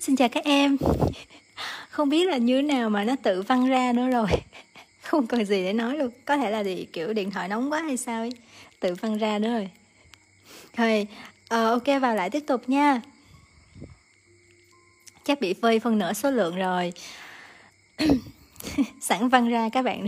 [0.00, 0.76] xin chào các em.
[1.90, 4.28] Không biết là như thế nào mà nó tự văng ra nữa rồi.
[5.02, 6.10] Không còn gì để nói luôn.
[6.24, 8.32] Có thể là thì kiểu điện thoại nóng quá hay sao ấy.
[8.80, 9.70] Tự văng ra nữa rồi.
[10.72, 13.00] Thôi uh, ờ, ok vào lại tiếp tục nha.
[15.24, 16.92] Chắc bị phơi phân nửa số lượng rồi.
[19.00, 20.06] Sẵn văng ra các bạn.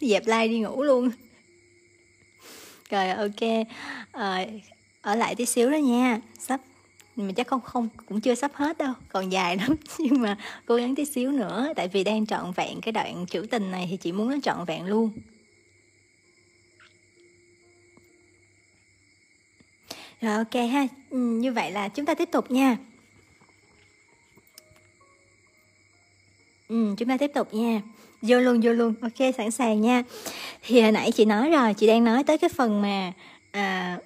[0.00, 1.10] Dẹp like đi ngủ luôn.
[2.90, 3.66] Rồi ok.
[4.12, 4.46] À,
[5.00, 6.20] ở lại tí xíu đó nha.
[6.38, 6.60] Sắp
[7.16, 9.76] mà chắc không không cũng chưa sắp hết đâu còn dài lắm.
[9.98, 13.46] Nhưng mà cố gắng tí xíu nữa tại vì đang trọn vẹn cái đoạn trữ
[13.50, 15.10] tình này thì chị muốn nó trọn vẹn luôn.
[20.20, 20.86] Rồi ok ha.
[21.10, 22.76] Ừ, như vậy là chúng ta tiếp tục nha.
[26.68, 27.80] Ừ, chúng ta tiếp tục nha.
[28.22, 28.94] Vô luôn vô luôn.
[29.00, 30.02] Ok sẵn sàng nha.
[30.62, 33.12] Thì hồi nãy chị nói rồi chị đang nói tới cái phần mà
[33.50, 33.98] à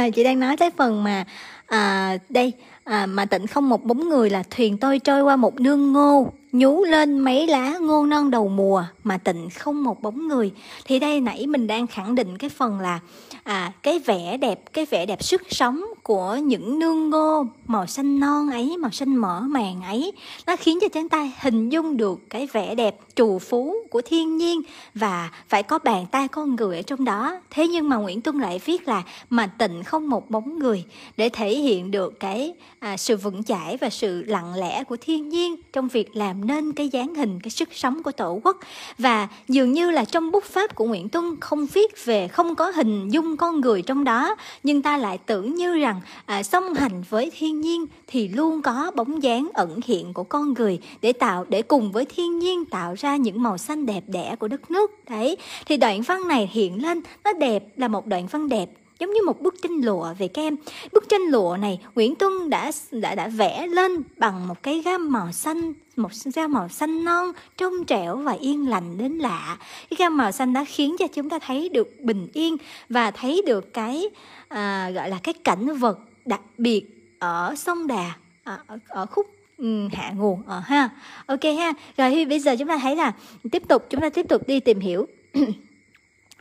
[0.00, 1.24] rồi chị đang nói tới phần mà
[1.66, 2.52] à, đây
[2.84, 6.32] à, mà tịnh không một bóng người là thuyền tôi trôi qua một nương ngô
[6.52, 10.52] nhú lên mấy lá ngô non đầu mùa mà tịnh không một bóng người.
[10.84, 13.00] Thì đây nãy mình đang khẳng định cái phần là
[13.42, 18.20] à, cái vẻ đẹp cái vẻ đẹp sức sống của những nương ngô màu xanh
[18.20, 20.12] non ấy màu xanh mỡ màng ấy.
[20.46, 24.36] Nó khiến cho chúng ta hình dung được cái vẻ đẹp trù phú của thiên
[24.36, 24.60] nhiên
[24.94, 27.40] và phải có bàn tay con người ở trong đó.
[27.50, 30.84] Thế nhưng mà nguyễn tuân lại viết là mà tịnh không một bóng người
[31.16, 35.28] để thể hiện được cái à, sự vững chãi và sự lặng lẽ của thiên
[35.28, 38.56] nhiên trong việc làm nên cái dáng hình cái sức sống của tổ quốc.
[38.98, 42.70] Và dường như là trong bút pháp của nguyễn tuân không viết về không có
[42.70, 47.02] hình dung con người trong đó nhưng ta lại tưởng như rằng à, song hành
[47.10, 51.44] với thiên nhiên thì luôn có bóng dáng ẩn hiện của con người để tạo
[51.48, 54.90] để cùng với thiên nhiên tạo ra những màu xanh đẹp đẽ của đất nước.
[55.10, 55.36] Đấy
[55.66, 58.68] thì đoạn văn này hiện lên nó đẹp là một đoạn văn đẹp
[59.02, 60.56] giống như một bức tranh lụa về các em.
[60.92, 65.12] Bức tranh lụa này Nguyễn Tuân đã đã đã vẽ lên bằng một cái gam
[65.12, 69.58] màu xanh một gam màu xanh non trong trẻo và yên lành đến lạ.
[69.90, 72.56] Cái gam màu xanh đã khiến cho chúng ta thấy được bình yên
[72.88, 74.08] và thấy được cái
[74.48, 76.84] à, gọi là cái cảnh vật đặc biệt
[77.18, 78.12] ở sông Đà
[78.44, 79.26] à, ở, ở khúc
[79.58, 80.90] ừ, hạ nguồn ở ờ, ha.
[81.26, 81.72] Ok ha.
[81.96, 83.12] Rồi thì bây giờ chúng ta thấy là
[83.52, 85.06] tiếp tục chúng ta tiếp tục đi tìm hiểu.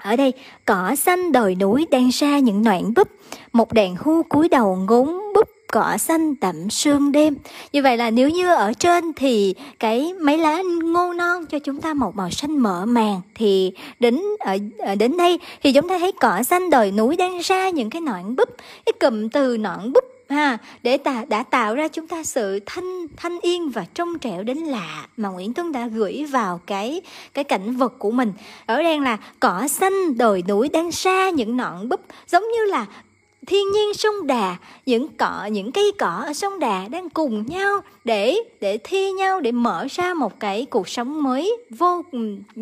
[0.04, 0.34] Ở đây,
[0.66, 3.08] cỏ xanh đồi núi đang ra những noạn búp,
[3.54, 7.36] một đàn hưu cúi đầu ngốn búp cỏ xanh tẩm sương đêm.
[7.74, 11.82] Như vậy là nếu như ở trên thì cái mấy lá ngô non cho chúng
[11.82, 16.00] ta một màu xanh mở màng thì đến ở, ở đến đây thì chúng ta
[16.00, 18.50] thấy cỏ xanh đồi núi đang ra những cái nọn búp.
[18.86, 23.08] Cái cụm từ nọn búp ha, để ta, đã tạo ra chúng ta sự thanh
[23.18, 27.02] thanh yên và trong trẻo đến lạ mà Nguyễn Tuấn đã gửi vào cái
[27.34, 28.34] cái cảnh vật của mình.
[28.66, 32.86] Ở đây là cỏ xanh đồi núi đang xa những nọn búp, giống như là
[33.52, 37.82] thiên nhiên sông đà những cỏ những cây cỏ ở sông đà đang cùng nhau
[38.04, 42.02] để để thi nhau để mở ra một cái cuộc sống mới vô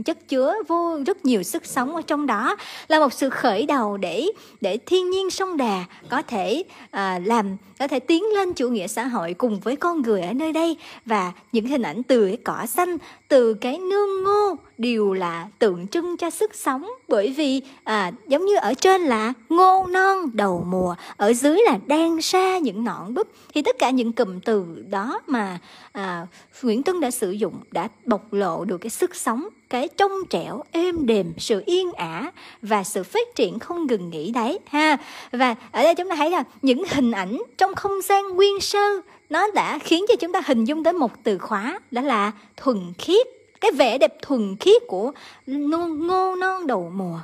[0.05, 2.55] chất chứa vô rất nhiều sức sống ở trong đó.
[2.87, 4.27] Là một sự khởi đầu để
[4.61, 8.87] để thiên nhiên sông đà có thể à, làm có thể tiến lên chủ nghĩa
[8.87, 10.77] xã hội cùng với con người ở nơi đây.
[11.05, 12.97] Và những hình ảnh từ cái cỏ xanh
[13.29, 16.89] từ cái nương ngô đều là tượng trưng cho sức sống.
[17.07, 21.79] Bởi vì à, giống như ở trên là ngô non đầu mùa ở dưới là
[21.85, 23.27] đang xa những ngọn búp.
[23.53, 25.59] Thì tất cả những cụm từ đó mà
[25.91, 26.27] à,
[26.61, 30.63] Nguyễn Tuân đã sử dụng đã bộc lộ được cái sức sống cái trong trẻo
[30.71, 32.31] êm đềm sự yên ả
[32.61, 34.97] và sự phát triển không ngừng nghỉ đấy ha.
[35.31, 39.01] Và ở đây chúng ta thấy là những hình ảnh trong không gian nguyên sơ
[39.29, 42.93] nó đã khiến cho chúng ta hình dung tới một từ khóa đó là thuần
[42.97, 43.27] khiết.
[43.61, 45.11] Cái vẻ đẹp thuần khiết của
[45.47, 47.19] ngô, non đầu mùa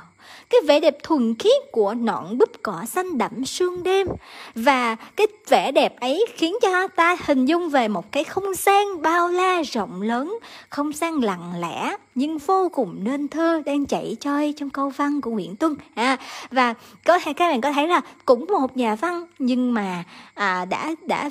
[0.50, 4.06] cái vẻ đẹp thuần khiết của nọn búp cỏ xanh đậm sương đêm.
[4.54, 9.02] Và cái vẻ đẹp ấy khiến cho ta hình dung về một cái không gian
[9.02, 10.38] bao la rộng lớn
[10.68, 15.20] không gian lặng lẽ nhưng vô cùng nên thơ đang chảy trôi trong câu văn
[15.20, 15.76] của Nguyễn Tuân.
[15.94, 16.16] À,
[16.50, 20.04] và có thể các bạn có thấy là cũng một nhà văn nhưng mà
[20.34, 21.30] à, đã đã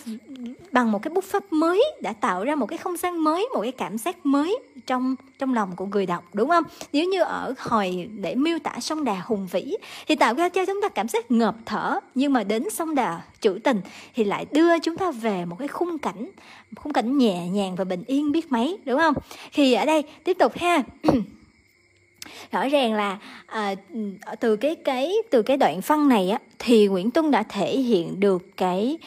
[0.72, 3.62] bằng một cái bút pháp mới đã tạo ra một cái không gian mới một
[3.62, 6.64] cái cảm giác mới trong trong lòng của người đọc đúng không?
[6.94, 9.76] Nếu như ở hồi để miêu tả sông đà hùng vĩ
[10.08, 12.00] thì tạo ra cho chúng ta cảm giác ngợp thở.
[12.16, 13.82] Nhưng mà đến sông đà trữ tình
[14.16, 16.30] thì lại đưa chúng ta về một cái khung cảnh
[16.76, 19.14] khung cảnh nhẹ nhàng và bình yên biết mấy, đúng không?
[19.54, 20.84] Thì ở đây tiếp tục ha.
[22.52, 23.76] rõ ràng là à,
[24.40, 28.20] từ cái cái từ cái đoạn văn này á thì Nguyễn Tuân đã thể hiện
[28.20, 28.98] được cái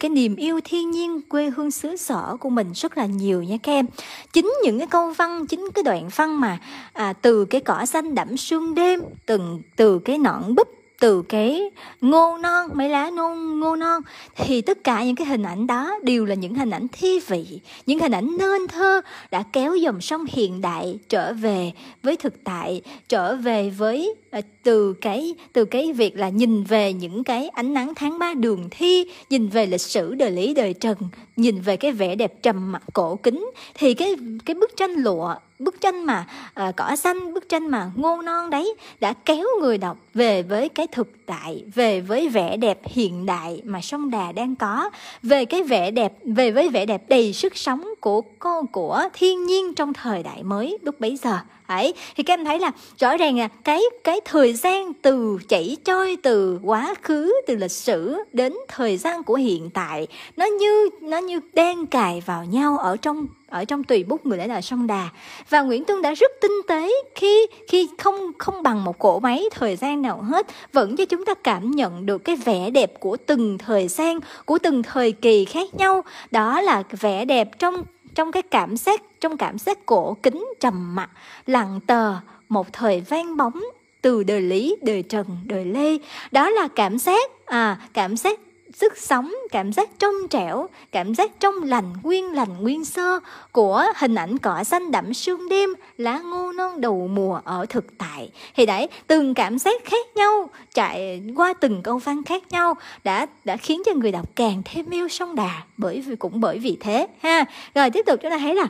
[0.00, 3.56] cái niềm yêu thiên nhiên quê hương xứ sở của mình rất là nhiều nha
[3.62, 3.86] các em
[4.32, 6.58] chính những cái câu văn chính cái đoạn văn mà
[6.92, 11.70] à, từ cái cỏ xanh đẫm sương đêm từng từ cái nõn búp từ cái
[12.00, 14.02] ngô non, mấy lá non ngô non.
[14.36, 17.60] Thì tất cả những cái hình ảnh đó đều là những hình ảnh thi vị,
[17.86, 19.00] những hình ảnh nên thơ
[19.30, 21.72] đã kéo dòng sông hiện đại trở về
[22.02, 26.92] với thực tại, trở về với Ờ, từ cái từ cái việc là nhìn về
[26.92, 30.74] những cái ánh nắng tháng ba đường thi nhìn về lịch sử đời lý đời
[30.74, 30.96] trần
[31.36, 35.34] nhìn về cái vẻ đẹp trầm mặc cổ kính thì cái cái bức tranh lụa
[35.58, 36.26] bức tranh mà
[36.68, 40.68] uh, cỏ xanh bức tranh mà ngô non đấy đã kéo người đọc về với
[40.68, 44.90] cái thực tại về với vẻ đẹp hiện đại mà sông đà đang có
[45.22, 49.46] về cái vẻ đẹp về với vẻ đẹp đầy sức sống của con của thiên
[49.46, 51.38] nhiên trong thời đại mới lúc bấy giờ
[51.76, 55.76] ấy, thì các em thấy là rõ ràng là cái cái thời gian từ chảy
[55.84, 60.88] trôi từ quá khứ, từ lịch sử đến thời gian của hiện tại, nó như
[61.00, 64.60] nó như đen cài vào nhau ở trong ở trong tùy bút người để là
[64.60, 65.08] sông đà.
[65.48, 69.44] Và nguyễn tuân đã rất tinh tế khi khi không không bằng một cỗ máy
[69.50, 73.16] thời gian nào hết, vẫn cho chúng ta cảm nhận được cái vẻ đẹp của
[73.26, 76.04] từng thời gian, của từng thời kỳ khác nhau.
[76.30, 77.82] Đó là vẻ đẹp trong
[78.14, 81.10] trong cái cảm giác, trong cảm giác cổ kính trầm mặc,
[81.46, 82.14] lặng tờ,
[82.48, 83.60] một thời vang bóng
[84.02, 85.98] từ đời lý, đời trần, đời lê.
[86.30, 88.40] Đó là cảm giác à cảm giác
[88.74, 93.20] sức sống cảm giác trong trẻo cảm giác trong lành nguyên lành nguyên sơ
[93.52, 97.98] của hình ảnh cỏ xanh đậm sương đêm lá ngô non đầu mùa ở thực
[97.98, 98.30] tại.
[98.56, 102.74] Thì đấy từng cảm giác khác nhau chạy qua từng câu văn khác nhau
[103.04, 106.58] đã đã khiến cho người đọc càng thêm yêu sông đà bởi vì cũng bởi
[106.58, 107.44] vì thế ha.
[107.74, 108.66] Rồi tiếp tục chúng ta thấy là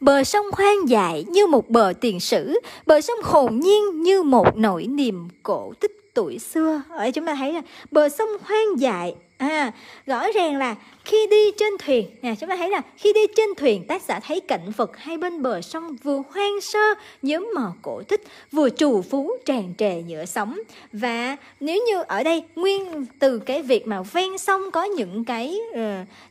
[0.00, 4.56] Bờ sông hoang dại như một bờ tiền sử, bờ sông hồn nhiên như một
[4.56, 6.82] nỗi niềm cổ tích tuổi xưa.
[6.88, 9.14] Ở chúng ta thấy là bờ sông hoang dại.
[9.38, 9.72] À
[10.06, 10.74] rõ ràng là
[11.04, 12.06] khi đi trên thuyền.
[12.22, 15.16] Nè chúng ta thấy là khi đi trên thuyền tác giả thấy cảnh vật hai
[15.16, 18.22] bên bờ sông vừa hoang sơ nhóm mò cổ tích
[18.52, 20.58] vừa trù phú tràn trề nhựa sóng
[20.92, 25.58] và nếu như ở đây nguyên từ cái việc mà ven sông có những cái
[25.70, 25.78] uh,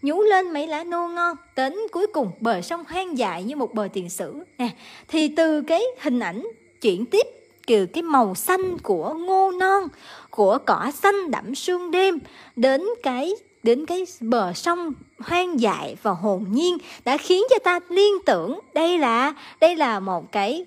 [0.01, 3.73] nhú lên mấy lá nô ngon đến cuối cùng bờ sông hoang dại như một
[3.73, 4.33] bờ tiền sử.
[4.57, 4.69] Nè
[5.07, 6.47] thì từ cái hình ảnh
[6.81, 7.27] chuyển tiếp
[7.67, 9.83] từ cái màu xanh của ngô non
[10.29, 12.19] của cỏ xanh đậm sương đêm
[12.55, 13.33] đến cái
[13.63, 18.59] đến cái bờ sông hoang dại và hồn nhiên đã khiến cho ta liên tưởng
[18.73, 20.65] đây là đây là một cái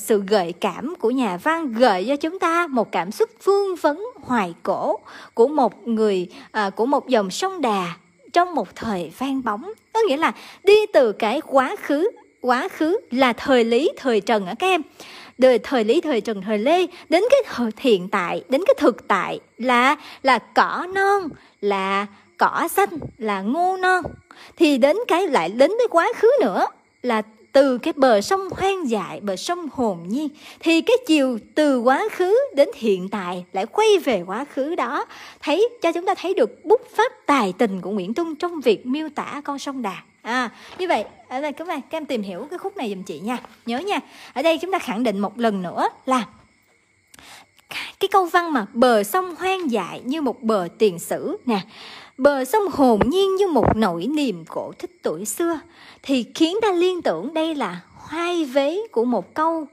[0.00, 4.04] sự gợi cảm của nhà văn gợi cho chúng ta một cảm xúc vương vấn
[4.22, 4.98] hoài cổ
[5.34, 7.94] của một người à, của một dòng sông đà
[8.32, 9.72] trong một thời vang bóng.
[9.92, 10.32] Có nghĩa là
[10.64, 12.10] đi từ cái quá khứ
[12.40, 14.82] quá khứ là thời lý thời trần ở các em
[15.38, 19.08] đời thời lý thời trần thời lê, đến cái thời hiện tại, đến cái thực
[19.08, 21.22] tại là là cỏ non,
[21.60, 22.06] là
[22.36, 24.04] cỏ xanh, là ngô non.
[24.56, 26.66] Thì đến cái lại đến cái quá khứ nữa,
[27.02, 27.22] là
[27.52, 30.28] từ cái bờ sông hoang dại, bờ sông hồn nhiên,
[30.60, 35.04] thì cái chiều từ quá khứ đến hiện tại lại quay về quá khứ đó.
[35.40, 38.86] Thấy, cho chúng ta thấy được bút pháp tài tình của Nguyễn Tung trong việc
[38.86, 42.06] miêu tả con sông Đà à như vậy à, ở đây các bạn, các em
[42.06, 43.38] tìm hiểu cái khúc này giùm chị nha.
[43.66, 44.00] Nhớ nha.
[44.32, 46.26] Ở đây chúng ta khẳng định một lần nữa là
[48.00, 51.60] cái câu văn mà bờ sông hoang dại như một bờ tiền sử nè,
[52.18, 55.60] bờ sông hồn nhiên như một nỗi niềm cổ tích tuổi xưa,
[56.02, 59.66] thì khiến ta liên tưởng đây là hoai vế của một câu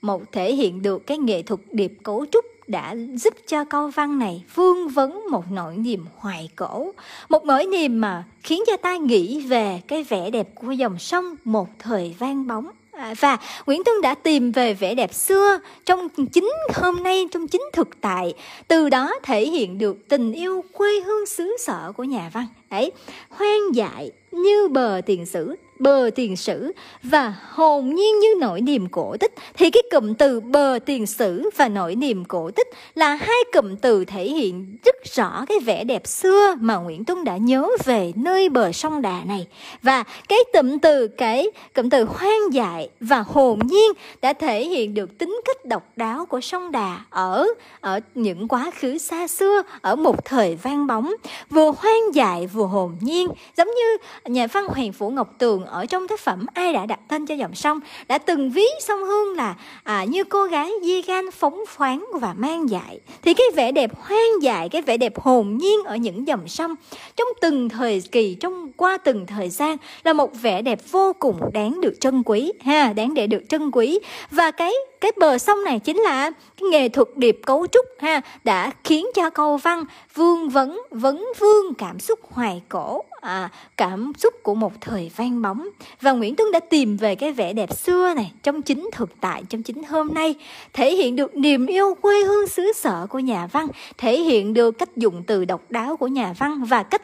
[0.00, 4.18] một thể hiện được cái nghệ thuật điệp cấu trúc đã giúp cho câu văn
[4.18, 6.92] này vương vấn một nỗi niềm hoài cổ
[7.28, 11.36] một nỗi niềm mà khiến cho ta nghĩ về cái vẻ đẹp của dòng sông
[11.44, 12.70] một thời vang bóng.
[12.92, 17.48] À, và Nguyễn Tuân đã tìm về vẻ đẹp xưa trong chính hôm nay trong
[17.48, 18.34] chính thực tại
[18.68, 22.46] từ đó thể hiện được tình yêu quê hương xứ sở của nhà văn.
[22.68, 22.92] Ấy
[23.28, 26.72] hoang dại như bờ tiền sử bờ tiền sử.
[27.02, 31.50] Và hồn nhiên như nỗi niềm cổ tích, thì cái cụm từ bờ tiền sử
[31.56, 35.84] và nỗi niềm cổ tích là hai cụm từ thể hiện rất rõ cái vẻ
[35.84, 39.46] đẹp xưa mà Nguyễn Tuân đã nhớ về nơi bờ sông Đà này.
[39.82, 44.94] Và cái cụm từ, cái cụm từ hoang dại và hồn nhiên đã thể hiện
[44.94, 47.46] được tính cách độc đáo của sông Đà ở
[47.80, 51.14] ở những quá khứ xa xưa, ở một thời vang bóng,
[51.50, 53.28] vừa hoang dại vừa hồn nhiên.
[53.56, 57.00] Giống như nhà văn Hoàng Phủ Ngọc Tường ở trong tác phẩm ai đã đặt
[57.08, 61.02] tên cho dòng sông đã từng ví sông Hương là à, như cô gái di
[61.02, 63.00] gan phóng khoáng và mang dại.
[63.22, 66.74] Thì cái vẻ đẹp hoang dại cái vẻ đẹp hồn nhiên ở những dòng sông
[67.16, 71.40] trong từng thời kỳ trong qua từng thời gian là một vẻ đẹp vô cùng
[71.52, 73.98] đáng được trân quý ha đáng để được trân quý.
[74.30, 78.20] Và cái cái bờ sông này chính là cái nghệ thuật điệp cấu trúc ha
[78.44, 79.84] đã khiến cho câu văn
[80.14, 85.42] vương vấn vấn vương cảm xúc hoài cổ à, cảm xúc của một thời vang
[85.42, 85.68] bóng.
[86.00, 89.42] Và Nguyễn Tuấn đã tìm về cái vẻ đẹp xưa này trong chính thực tại
[89.48, 90.34] trong chính hôm nay.
[90.72, 93.66] Thể hiện được niềm yêu quê hương xứ sở của nhà văn
[93.98, 97.02] thể hiện được cách dùng từ độc đáo của nhà văn và cách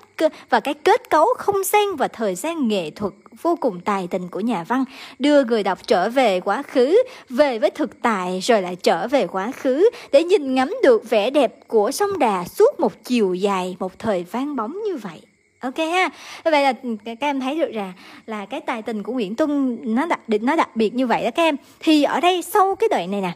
[0.51, 4.29] và cái kết cấu không gian và thời gian nghệ thuật vô cùng tài tình
[4.29, 4.85] của nhà văn.
[5.19, 9.27] Đưa người đọc trở về quá khứ về với thực tại rồi lại trở về
[9.27, 13.77] quá khứ để nhìn ngắm được vẻ đẹp của sông đà suốt một chiều dài
[13.79, 15.21] một thời vang bóng như vậy
[15.61, 16.09] ok ha.
[16.45, 17.93] Vậy là ừ, các em thấy được rằng
[18.27, 21.25] là cái tài tình của Nguyễn Tuân nó đặc định nó đặc biệt như vậy
[21.25, 21.57] đó các em.
[21.81, 23.33] Thì ở đây sau cái đoạn này nè,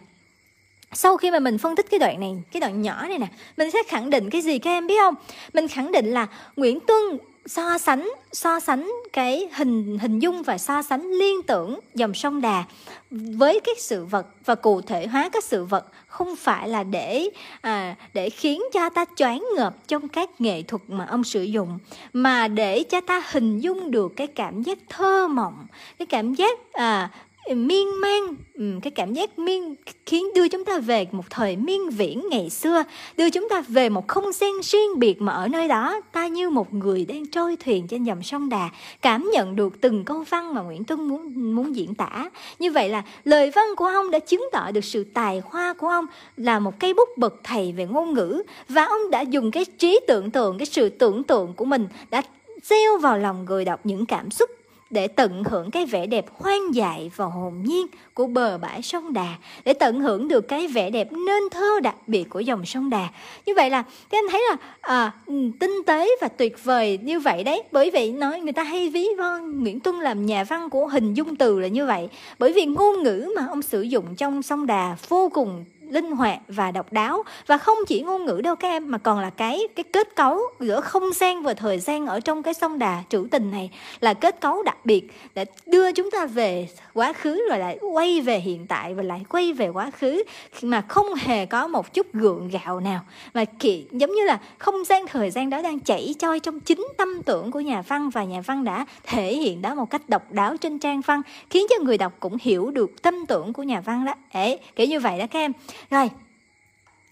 [0.93, 3.71] sau khi mà mình phân tích cái đoạn này, cái đoạn nhỏ này nè, mình
[3.71, 5.15] sẽ khẳng định cái gì các em biết không?
[5.53, 7.19] Mình khẳng định là Nguyễn Tuân
[7.50, 12.40] so sánh so sánh cái hình hình dung và so sánh liên tưởng dòng sông
[12.40, 12.64] Đà
[13.11, 17.28] với các sự vật và cụ thể hóa các sự vật không phải là để
[17.61, 21.78] à, để khiến cho ta choáng ngợp trong các nghệ thuật mà ông sử dụng
[22.12, 25.66] mà để cho ta hình dung được cái cảm giác thơ mộng
[25.99, 27.11] cái cảm giác à,
[27.49, 29.75] miên man ừ, cái cảm giác miên
[30.06, 32.85] khiến đưa chúng ta về một thời miên viễn ngày xưa,
[33.16, 36.50] đưa chúng ta về một không gian riêng biệt mà ở nơi đó, ta như
[36.50, 38.70] một người đang trôi thuyền trên dòng sông đà,
[39.02, 42.30] cảm nhận được từng câu văn mà nguyễn tuân muốn muốn diễn tả.
[42.59, 45.88] Như vậy là lời văn của ông đã chứng tỏ được sự tài hoa của
[45.88, 46.06] ông
[46.37, 50.00] là một cây bút bậc thầy về ngôn ngữ, và ông đã dùng cái trí
[50.09, 52.23] tưởng tượng, cái sự tưởng tượng của mình đã
[52.62, 54.50] gieo vào lòng người đọc những cảm xúc
[54.90, 59.12] để tận hưởng cái vẻ đẹp hoang dại và hồn nhiên của bờ bãi sông
[59.12, 62.90] Đà, để tận hưởng được cái vẻ đẹp nên thơ đặc biệt của dòng sông
[62.90, 63.09] Đà.
[63.47, 67.20] Như vậy là các anh thấy là à, ừ, tinh tế và tuyệt vời như
[67.20, 67.62] vậy đấy.
[67.73, 71.14] Bởi vậy nói người ta hay ví von Nguyễn Tuân làm nhà văn của hình
[71.14, 72.09] dung từ là như vậy.
[72.38, 76.40] Bởi vì ngôn ngữ mà ông sử dụng trong sông Đà vô cùng linh hoạt
[76.49, 77.23] và độc đáo.
[77.47, 80.40] Và không chỉ ngôn ngữ đâu các em mà còn là cái cái kết cấu
[80.61, 83.70] giữa không gian và thời gian ở trong cái sông đà trữ tình này
[84.00, 88.20] là kết cấu đặc biệt để đưa chúng ta về quá khứ rồi lại quay
[88.20, 90.23] về hiện tại và lại quay về quá khứ
[90.62, 93.00] mà không hề có một chút gượng gạo nào.
[93.35, 96.88] Mà kỳ giống như là không gian thời gian đó đang chảy trôi trong chính
[96.97, 100.32] tâm tưởng của nhà văn và nhà văn đã thể hiện đó một cách độc
[100.32, 103.80] đáo trên trang văn khiến cho người đọc cũng hiểu được tâm tưởng của nhà
[103.80, 104.14] văn đó.
[104.30, 105.52] Ê, kiểu như vậy đó các em
[105.91, 106.11] rồi.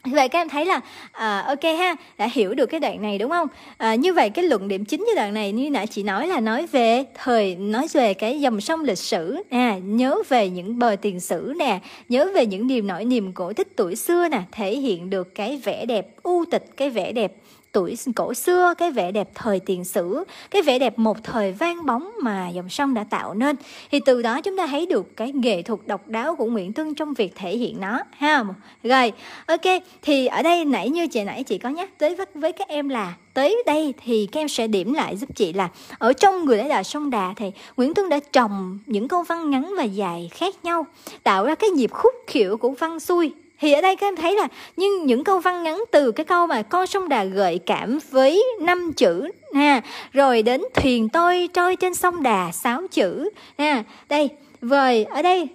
[0.05, 0.81] Vậy các em thấy là
[1.13, 3.49] à, ok ha đã hiểu được cái đoạn này đúng không?
[3.77, 6.41] À, như vậy cái luận điểm chính của đoạn này như nãy chị nói là
[6.41, 9.43] nói về thời nói về cái dòng sông lịch sử.
[9.51, 13.53] À, nhớ về những bờ tiền sử nè nhớ về những niềm nỗi niềm cổ
[13.53, 17.33] tích tuổi xưa nè thể hiện được cái vẻ đẹp u tịch cái vẻ đẹp
[17.73, 21.87] tuổi cổ xưa cái vẻ đẹp thời tiền sử cái vẻ đẹp một thời vang
[21.87, 23.57] bóng mà dòng sông đã tạo nên.
[23.91, 26.95] Thì từ đó chúng ta thấy được cái nghệ thuật độc đáo của Nguyễn Tuân
[26.95, 28.45] trong việc thể hiện nó ha?
[28.83, 29.13] Rồi
[29.47, 32.69] ok thì ở đây nãy như chị nãy chị có nhắc tới với, với các
[32.69, 36.45] em là tới đây thì các em sẽ điểm lại giúp chị là ở trong
[36.45, 39.85] người lãnh đạo sông đà thì Nguyễn Tuân đã trồng những câu văn ngắn và
[39.85, 40.87] dài khác nhau
[41.23, 44.35] tạo ra cái nhịp khúc khỉu của văn xuôi thì ở đây các em thấy
[44.37, 47.99] là nhưng những câu văn ngắn từ cái câu mà con sông đà gợi cảm
[48.11, 49.81] với năm chữ ha,
[50.13, 53.85] rồi đến thuyền tôi trôi trên sông đà sáu chữ ha.
[54.09, 54.29] Đây,
[54.61, 55.49] rồi ở đây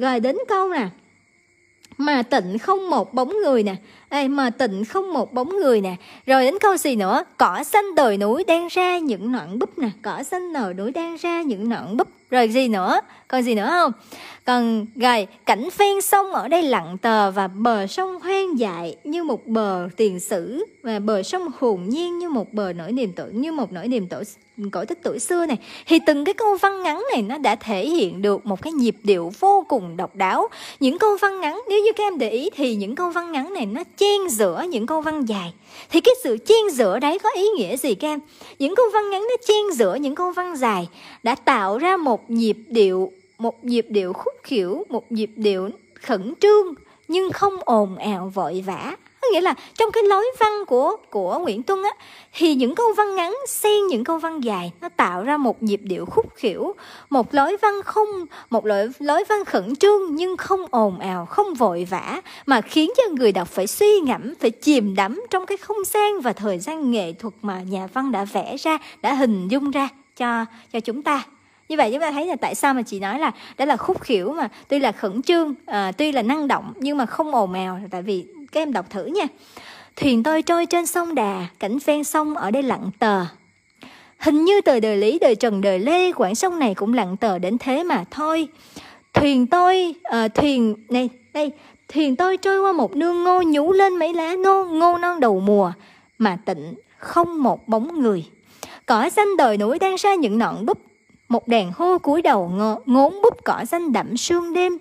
[0.00, 0.88] rồi đến câu nè,
[1.98, 3.74] mà tịnh không một bóng người nè.
[4.10, 5.96] Đây, mà tịnh không một bóng người nè.
[6.26, 7.24] Rồi đến câu gì nữa?
[7.36, 9.88] Cỏ xanh đồi núi đang ra những nọn búp nè.
[10.02, 13.00] Cỏ xanh đồi núi đang ra những nọn búp rồi gì nữa?
[13.28, 13.92] Còn gì nữa không?
[14.44, 19.24] Còn rồi cảnh ven sông ở đây lặng tờ và bờ sông hoang dại như
[19.24, 23.28] một bờ tiền sử và bờ sông hồn nhiên như một bờ nỗi niềm tuổi
[23.32, 24.24] như một nỗi niềm tuổi
[24.72, 25.58] cổ tích tuổi xưa này.
[25.86, 28.96] Thì từng cái câu văn ngắn này nó đã thể hiện được một cái nhịp
[29.02, 30.48] điệu vô cùng độc đáo.
[30.80, 33.52] Những câu văn ngắn, nếu như các em để ý thì những câu văn ngắn
[33.52, 35.52] này nó chen giữa những câu văn dài.
[35.90, 38.20] Thì cái sự chen giữa đấy có ý nghĩa gì các em?
[38.58, 40.88] Những câu văn ngắn nó chen giữa những câu văn dài
[41.22, 46.34] đã tạo ra một nhịp điệu, một nhịp điệu khúc khỉu một nhịp điệu khẩn
[46.40, 46.74] trương,
[47.08, 48.96] nhưng không ồn ào vội vã.
[49.22, 51.90] Có nghĩa là trong cái lối văn của của Nguyễn Tuân á,
[52.32, 55.80] thì những câu văn ngắn xen những câu văn dài, nó tạo ra một nhịp
[55.82, 56.74] điệu khúc khỉu
[57.10, 58.08] một lối văn không,
[58.50, 62.90] một lối lối văn khẩn trương nhưng không ồn ào, không vội vã, mà khiến
[62.96, 66.58] cho người đọc phải suy ngẫm, phải chìm đắm trong cái không gian và thời
[66.58, 70.80] gian nghệ thuật mà nhà văn đã vẽ ra, đã hình dung ra cho cho
[70.80, 71.22] chúng ta
[71.70, 74.00] như vậy chúng ta thấy là tại sao mà chị nói là đó là khúc
[74.00, 77.52] khỉu mà tuy là khẩn trương à, tuy là năng động nhưng mà không ồn
[77.52, 79.26] ào tại vì các em đọc thử nha.
[79.96, 83.24] Thuyền tôi trôi trên sông đà cảnh ven sông ở đây lặng tờ.
[84.18, 87.38] Hình như từ đời lý đời trần đời lê quãng sông này cũng lặng tờ
[87.38, 88.48] đến thế mà thôi.
[89.12, 91.50] Thuyền tôi à, thuyền này đây
[91.88, 95.40] thuyền tôi trôi qua một nương ngô nhú lên mấy lá ngô ngô non đầu
[95.40, 95.72] mùa
[96.18, 98.24] mà tịnh không một bóng người.
[98.86, 100.78] Cỏ xanh đồi núi đang ra những nọn búp
[101.30, 104.78] một đèn hô cúi đầu ngó, ngốn búp cỏ xanh đậm sương đêm.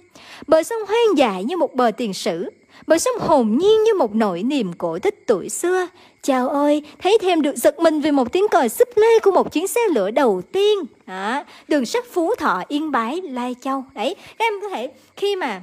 [0.47, 2.49] Bờ sông hoang dài như một bờ tiền sử.
[2.87, 5.87] Bờ sông hồn nhiên như một nỗi niềm cổ tích tuổi xưa.
[6.21, 9.53] Chào ơi thấy thêm được giật mình vì một tiếng còi xích lê của một
[9.53, 10.79] chuyến xe lửa đầu tiên.
[11.05, 13.83] À, đường sắt phú thọ yên bái lai châu.
[13.93, 15.61] Đấy các em có thể khi mà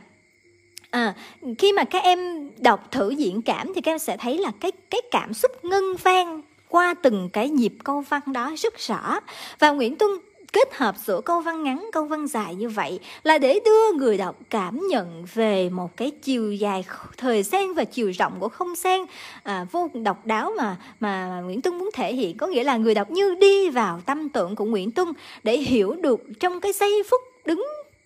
[0.90, 1.14] À,
[1.58, 4.72] khi mà các em đọc thử diễn cảm thì các em sẽ thấy là cái
[4.90, 9.20] cái cảm xúc ngân vang qua từng cái nhịp câu văn đó rất rõ.
[9.58, 10.10] Và Nguyễn Tuân
[10.52, 14.18] kết hợp giữa câu văn ngắn câu văn dài như vậy là để đưa người
[14.18, 16.84] đọc cảm nhận về một cái chiều dài
[17.16, 19.06] thời gian và chiều rộng của không gian.
[19.42, 22.94] À, vô độc đáo mà mà Nguyễn Tuân muốn thể hiện có nghĩa là người
[22.94, 25.08] đọc như đi vào tâm tưởng của Nguyễn Tuân
[25.42, 27.64] để hiểu được trong cái giây phút đứng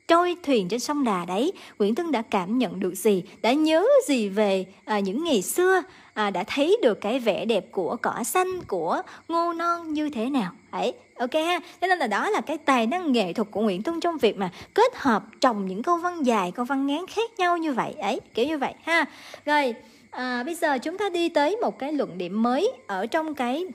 [0.09, 3.87] trôi thuyền trên sông Đà đấy Nguyễn Tuân đã cảm nhận được gì đã nhớ
[4.09, 5.83] gì về à, những ngày xưa
[6.21, 10.31] à, đã thấy được cái vẻ đẹp của cỏ xanh của ngô non như thế
[10.31, 10.53] nào.
[10.71, 11.61] Ấy ok ha.
[11.81, 14.37] Cho nên là đó là cái tài năng nghệ thuật của Nguyễn Tuân trong việc
[14.37, 17.95] mà kết hợp trồng những câu văn dài câu văn ngắn khác nhau như vậy.
[17.99, 19.05] Ấy kiểu như vậy ha.
[19.45, 19.75] Rồi
[20.11, 23.67] à, bây giờ chúng ta đi tới một cái luận điểm mới ở trong cái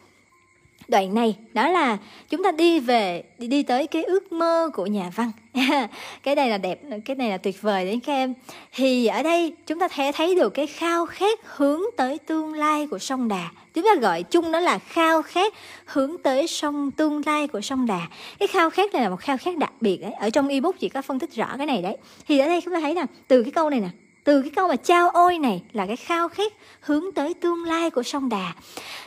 [0.87, 1.97] đoạn này, đó là
[2.29, 5.31] chúng ta đi về, đi đi tới cái ước mơ của nhà văn.
[6.23, 8.33] Cái này là đẹp, cái này là tuyệt vời đấy các em.
[8.73, 12.87] Thì ở đây chúng ta thể thấy được cái khao khát hướng tới tương lai
[12.87, 13.49] của sông đà.
[13.73, 15.53] Chúng ta gọi chung nó là khao khát
[15.85, 18.01] hướng tới sông, tương lai của sông đà.
[18.39, 20.11] Cái khao khát này là một khao khát đặc biệt đấy.
[20.11, 21.97] Ở trong ebook chị có phân tích rõ cái này đấy.
[22.27, 23.89] Thì ở đây chúng ta thấy nè, từ cái câu này nè
[24.25, 27.89] từ cái câu mà trao ôi này là cái khao khát hướng tới tương lai
[27.89, 28.53] của sông Đà.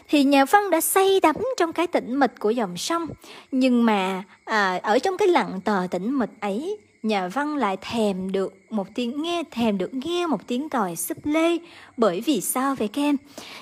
[0.09, 3.07] Thì nhà văn đã say đắm trong cái tĩnh mịch của dòng sông.
[3.52, 8.33] Nhưng mà à, ở trong cái lặng tờ tĩnh mịch ấy nhà văn lại thèm
[8.33, 11.59] được một tiếng nghe thèm được nghe một tiếng còi súp lê.
[11.96, 13.16] Bởi vì sao vậy các em?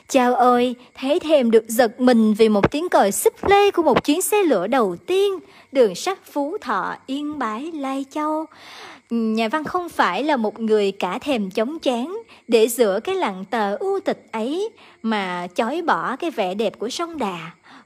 [0.09, 4.05] Chào ơi thấy thèm được giật mình vì một tiếng còi súp lê của một
[4.05, 5.39] chuyến xe lửa đầu tiên.
[5.73, 8.47] Đường sắt phú thọ yên bái lai châu
[9.11, 13.45] nhà văn không phải là một người cả thèm chống chán để giữa cái lặng
[13.51, 14.71] tờ u tịch ấy
[15.03, 17.39] mà chói bỏ cái vẻ đẹp của sông đà.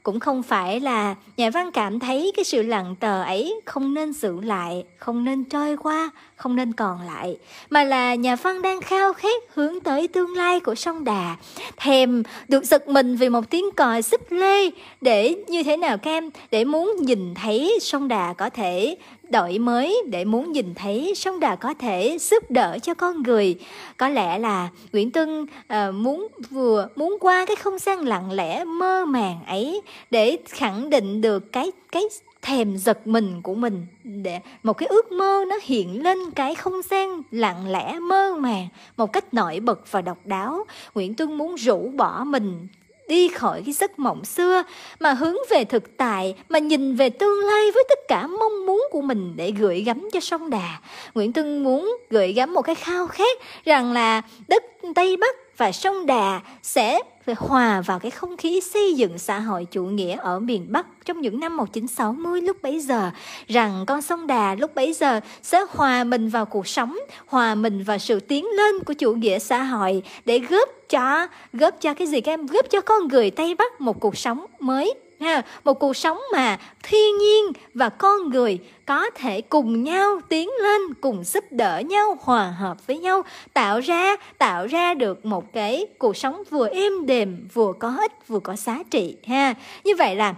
[0.03, 4.13] Cũng không phải là nhà văn cảm thấy cái sự lặng tờ ấy không nên
[4.13, 7.37] giữ lại, không nên trôi qua, không nên còn lại,
[7.69, 11.35] mà là nhà văn đang khao khát hướng tới tương lai của sông đà,
[11.77, 14.69] thèm được giật mình vì một tiếng còi xích lê
[15.01, 18.95] để như thế nào kem để muốn nhìn thấy sông đà có thể
[19.31, 23.55] đổi mới để muốn nhìn thấy sông Đà có thể giúp đỡ cho con người.
[23.97, 28.63] Có lẽ là Nguyễn Tuân uh, muốn vừa muốn qua cái không gian lặng lẽ
[28.63, 32.03] mơ màng ấy để khẳng định được cái cái
[32.41, 36.81] thèm giật mình của mình để một cái ước mơ nó hiện lên cái không
[36.89, 38.67] gian lặng lẽ mơ màng
[38.97, 40.65] một cách nổi bật và độc đáo
[40.95, 42.67] Nguyễn Tuân muốn rũ bỏ mình
[43.11, 44.63] đi khỏi cái giấc mộng xưa,
[44.99, 48.87] mà hướng về thực tại, mà nhìn về tương lai với tất cả mong muốn
[48.91, 50.79] của mình để gửi gắm cho sông Đà.
[51.13, 54.63] Nguyễn Tuân muốn gửi gắm một cái khao khát rằng là đất
[54.95, 59.39] Tây Bắc và sông Đà sẽ phải hòa vào cái không khí xây dựng xã
[59.39, 63.11] hội chủ nghĩa ở miền Bắc trong những năm 1960 lúc bấy giờ.
[63.47, 67.83] Rằng con sông Đà lúc bấy giờ sẽ hòa mình vào cuộc sống, hòa mình
[67.83, 72.07] vào sự tiến lên của chủ nghĩa xã hội để góp cho góp cho cái
[72.07, 72.45] gì các em?
[72.45, 75.41] Góp cho con người Tây Bắc một cuộc sống mới ha.
[75.63, 80.93] Một cuộc sống mà thiên nhiên và con người có thể cùng nhau tiến lên
[81.01, 83.21] cùng giúp đỡ nhau hòa hợp với nhau
[83.53, 88.27] tạo ra tạo ra được một cái cuộc sống vừa êm đềm vừa có ích
[88.27, 89.53] vừa có giá trị ha.
[89.83, 90.35] Như vậy là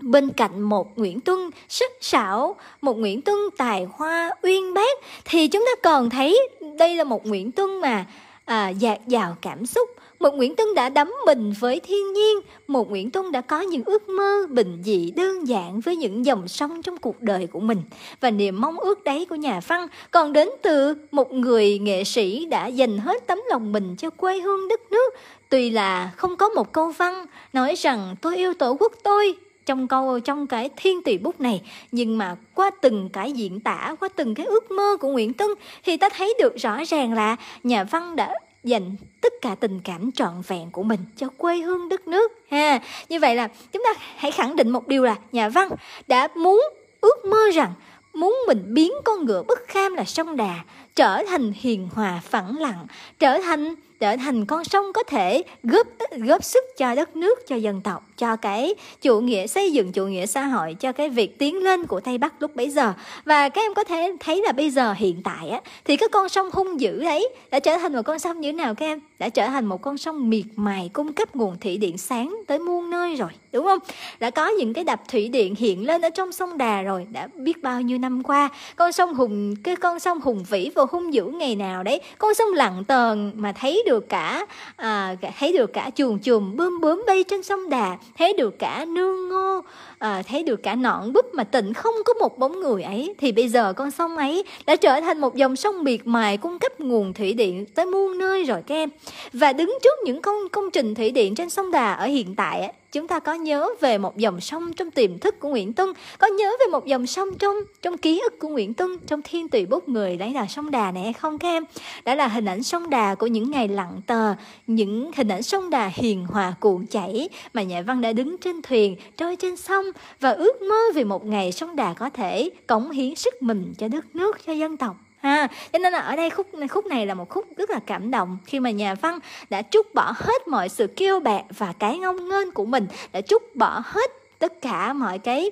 [0.00, 5.48] Bên cạnh một Nguyễn Tuân sắc sảo, một Nguyễn Tuân tài hoa uyên bác thì
[5.48, 8.06] chúng ta còn thấy đây là một Nguyễn Tuân mà
[8.44, 12.90] à, dạt dào cảm xúc, một Nguyễn Tuân đã đắm mình với thiên nhiên, một
[12.90, 16.82] Nguyễn Tuân đã có những ước mơ bình dị đơn giản với những dòng sông
[16.82, 17.82] trong cuộc đời của mình.
[18.20, 22.46] Và niềm mong ước đấy của nhà văn còn đến từ một người nghệ sĩ
[22.46, 25.14] đã dành hết tấm lòng mình cho quê hương đất nước.
[25.48, 29.88] Tuy là không có một câu văn nói rằng tôi yêu tổ quốc tôi, trong
[29.88, 34.08] câu trong cái thiên tùy bút này nhưng mà qua từng cái diễn tả qua
[34.08, 35.50] từng cái ước mơ của Nguyễn Tuân
[35.84, 40.12] thì ta thấy được rõ ràng là nhà văn đã dành tất cả tình cảm
[40.12, 42.80] trọn vẹn của mình cho quê hương đất nước, ha.
[43.08, 45.68] Như vậy là chúng ta hãy khẳng định một điều là nhà văn
[46.08, 46.62] đã muốn
[47.00, 47.72] ước mơ rằng
[48.14, 50.64] muốn mình biến con ngựa bất kham là sông đà
[50.96, 52.86] trở thành hiền hòa phẳng lặng,
[53.18, 57.56] trở thành trở thành con sông có thể góp góp sức cho đất nước, cho
[57.56, 61.38] dân tộc, cho cái chủ nghĩa, xây dựng chủ nghĩa xã hội, cho cái việc
[61.38, 62.92] tiến lên của tây bắc lúc bấy giờ.
[63.24, 66.28] Và các em có thể thấy là bây giờ hiện tại á, thì cái con
[66.28, 69.00] sông hung dữ đấy đã trở thành một con sông như thế nào các em?
[69.18, 72.58] Đã trở thành một con sông miệt mài cung cấp nguồn thủy điện sáng tới
[72.58, 73.78] muôn nơi rồi, đúng không?
[74.20, 77.28] Đã có những cái đập thủy điện hiện lên ở trong sông đà rồi, đã
[77.34, 78.48] biết bao nhiêu năm qua.
[78.76, 82.34] Con sông hùng, cái con sông hùng vĩ và hung dữ ngày nào đấy, con
[82.34, 84.46] sông lặng tờn mà thấy được cả
[84.76, 88.84] à, thấy được cả chuồn chuồn bướm bướm bay trên sông đà thấy được cả
[88.84, 89.60] nương ngô
[89.98, 93.32] à, thấy được cả nọn búp mà tịnh không có một bóng người ấy thì
[93.32, 96.80] bây giờ con sông ấy đã trở thành một dòng sông miệt mài cung cấp
[96.80, 98.90] nguồn thủy điện tới muôn nơi rồi các em.
[99.32, 102.72] Và đứng trước những công công trình thủy điện trên sông Đà ở hiện tại
[102.92, 106.26] chúng ta có nhớ về một dòng sông trong tiềm thức của Nguyễn Tuân có
[106.26, 109.66] nhớ về một dòng sông trong trong ký ức của Nguyễn Tuân trong thiên tùy
[109.66, 111.64] bút người đấy là sông Đà này hay không các em?
[112.04, 114.34] Đó là hình ảnh sông Đà của những ngày lặng tờ
[114.66, 118.62] những hình ảnh sông Đà hiền hòa cuộn chảy mà nhà văn đã đứng trên
[118.62, 119.84] thuyền trôi trên sông
[120.20, 123.88] và ước mơ về một ngày sông Đà có thể cống hiến sức mình cho
[123.88, 124.96] đất nước, cho dân tộc.
[125.20, 128.10] Ha, cho nên là ở đây khúc khúc này là một khúc rất là cảm
[128.10, 129.18] động khi mà nhà văn
[129.50, 133.20] đã trút bỏ hết mọi sự kiêu bạc và cái ngông nghênh của mình, đã
[133.20, 135.50] trút bỏ hết tất cả mọi cái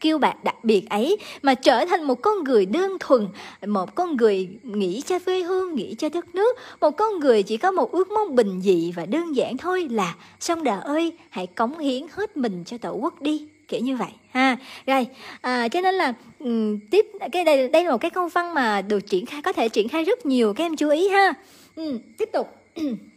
[0.00, 3.28] kiêu bạc đặc biệt ấy mà trở thành một con người đơn thuần
[3.66, 6.56] một con người nghĩ cho quê hương nghĩ cho đất nước.
[6.80, 10.14] Một con người chỉ có một ước mong bình dị và đơn giản thôi là
[10.40, 13.46] sông đà ơi hãy cống hiến hết mình cho tổ quốc đi.
[13.68, 14.56] Kiểu như vậy ha.
[14.86, 15.06] Rồi
[15.40, 18.82] à, cho nên là um, tiếp cái đây đây là một cái câu văn mà
[18.82, 21.34] được triển khai có thể triển khai rất nhiều các em chú ý ha.
[21.76, 22.48] Ừ, tiếp tục.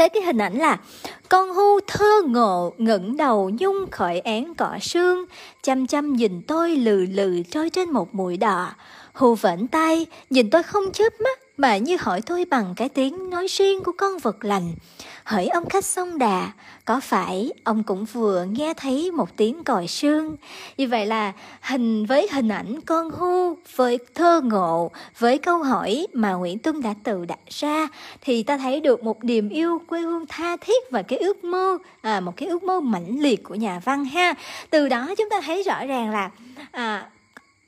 [0.00, 0.78] tới cái hình ảnh là
[1.28, 5.24] con hu thơ ngộ ngẩng đầu nhung khỏi án cỏ sương,
[5.62, 8.74] chăm chăm nhìn tôi lừ lừ trôi trên một mũi đỏ.
[9.12, 13.30] Hù vẫn tay, nhìn tôi không chớp mắt mà như hỏi tôi bằng cái tiếng
[13.30, 14.72] nói riêng của con vật lành.
[15.30, 16.52] Hỡi ông khách sông đà,
[16.84, 20.36] có phải ông cũng vừa nghe thấy một tiếng còi sương?
[20.76, 26.06] Như vậy là hình với hình ảnh con hu, với thơ ngộ, với câu hỏi
[26.12, 27.88] mà Nguyễn Tuân đã tự đặt ra,
[28.20, 31.78] thì ta thấy được một niềm yêu quê hương tha thiết và cái ước mơ,
[32.00, 34.34] à, một cái ước mơ mãnh liệt của nhà văn ha.
[34.70, 36.30] Từ đó chúng ta thấy rõ ràng là
[36.70, 37.10] à,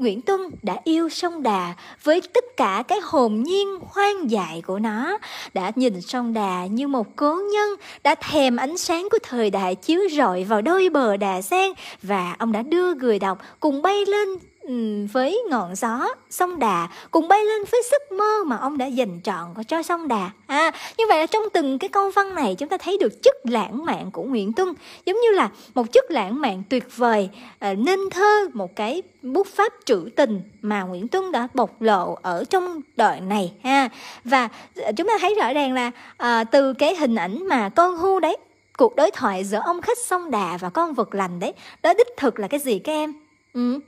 [0.03, 4.79] Nguyễn Tuân đã yêu sông Đà với tất cả cái hồn nhiên hoang dại của
[4.79, 5.19] nó,
[5.55, 7.69] đã nhìn sông Đà như một cố nhân,
[8.03, 12.37] đã thèm ánh sáng của thời đại chiếu rọi vào đôi bờ đà sen và
[12.39, 14.29] ông đã đưa người đọc cùng bay lên
[14.73, 18.87] Ừ, với ngọn gió sông Đà cùng bay lên với giấc mơ mà ông đã
[18.87, 20.31] dành trọn cho sông Đà.
[20.47, 23.37] À, như vậy là trong từng cái câu văn này chúng ta thấy được chất
[23.45, 24.69] lãng mạn của Nguyễn Tuân
[25.07, 29.47] giống như là một chất lãng mạn tuyệt vời à, nên thơ một cái bút
[29.47, 33.89] pháp trữ tình mà Nguyễn Tuân đã bộc lộ ở trong đoạn này ha.
[34.25, 37.97] Và à, chúng ta thấy rõ ràng là à, từ cái hình ảnh mà con
[37.97, 38.37] hưu đấy
[38.77, 42.09] cuộc đối thoại giữa ông khách sông Đà và con vật lành đấy đó đích
[42.17, 43.13] thực là cái gì các em?
[43.55, 43.81] Ừ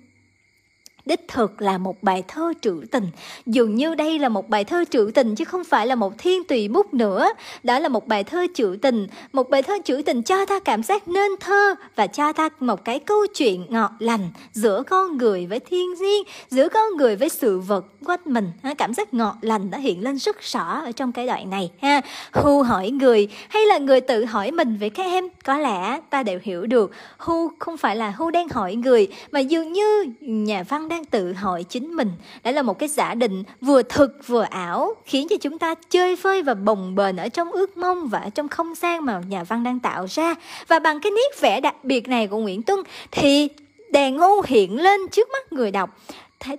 [1.07, 3.07] Đích thực là một bài thơ trữ tình,
[3.47, 6.45] dường như đây là một bài thơ trữ tình chứ không phải là một thiên
[6.45, 7.29] tùy bút nữa.
[7.63, 10.83] Đó là một bài thơ trữ tình, một bài thơ trữ tình cho ta cảm
[10.83, 15.47] giác nên thơ và cho ta một cái câu chuyện ngọt lành giữa con người
[15.47, 18.51] với thiên nhiên, giữa con người với sự vật quanh mình.
[18.79, 21.71] Cảm giác ngọt lành đã hiện lên rất rõ ở trong cái đoạn này.
[21.83, 22.01] ha
[22.33, 25.29] Hu hỏi người hay là người tự hỏi mình về các em?
[25.45, 29.41] Có lẽ ta đều hiểu được Hu không phải là Hu đang hỏi người mà
[29.41, 32.13] dường như nhà văn đang tự hỏi chính mình.
[32.43, 36.17] Đã là một cái giả định vừa thực vừa ảo khiến cho chúng ta chơi
[36.17, 39.45] vơi và bồng bềnh ở trong ước mong và ở trong không gian mà nhà
[39.45, 40.35] văn đang tạo ra.
[40.69, 42.81] Và bằng cái nét vẽ đặc biệt này của Nguyễn Tuân
[43.11, 43.49] thì
[43.91, 45.91] đèn ngô hiện lên trước mắt người đọc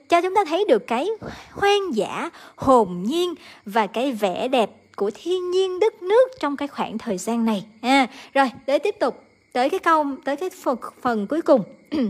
[0.10, 1.10] cho chúng ta thấy được cái
[1.52, 3.34] hoang dã hồn nhiên
[3.66, 7.66] và cái vẻ đẹp của thiên nhiên đất nước trong cái khoảng thời gian này.
[7.82, 11.64] À, rồi để tiếp tục tới cái câu tới cái phần, phần cuối cùng.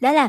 [0.00, 0.28] Đó là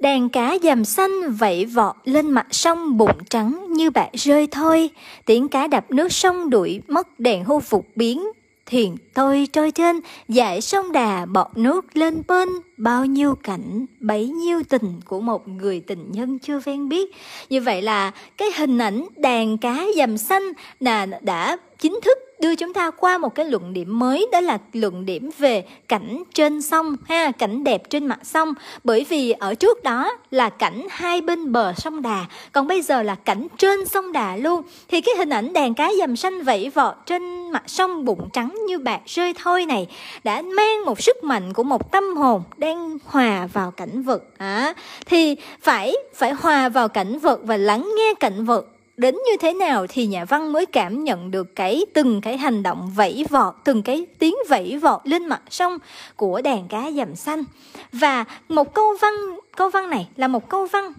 [0.00, 4.90] Đàn cá dầm xanh vẫy vọt lên mặt sông bụng trắng như bạc rơi thôi.
[5.24, 8.24] Tiếng cá đập nước sông đuổi mất đèn hô phục biến.
[8.70, 14.28] Thuyền tôi trôi trên, dải sông đà bọt nước lên bên, bao nhiêu cảnh, bấy
[14.28, 17.10] nhiêu tình của một người tình nhân chưa ven biết.
[17.50, 20.42] Như vậy là cái hình ảnh đàn cá dầm xanh
[20.80, 24.58] là đã chính thức đưa chúng ta qua một cái luận điểm mới đó là
[24.72, 28.54] luận điểm về cảnh trên sông ha cảnh đẹp trên mặt sông.
[28.84, 33.02] Bởi vì ở trước đó là cảnh hai bên bờ sông Đà còn bây giờ
[33.02, 34.62] là cảnh trên sông Đà luôn.
[34.88, 38.54] Thì cái hình ảnh đàn cá dầm xanh vẫy vọt trên mặt sông bụng trắng
[38.66, 39.86] như bạc rơi thôi này
[40.24, 44.22] đã mang một sức mạnh của một tâm hồn đang hòa vào cảnh vật.
[44.38, 44.74] À,
[45.06, 49.54] thì phải phải hòa vào cảnh vật và lắng nghe cảnh vật đến như thế
[49.54, 53.54] nào thì nhà văn mới cảm nhận được cái từng cái hành động vẫy vọt,
[53.64, 55.78] từng cái tiếng vẫy vọt lên mặt sông
[56.16, 57.44] của đàn cá dầm xanh.
[57.92, 59.12] Và một câu văn
[59.56, 60.92] câu văn này là một câu văn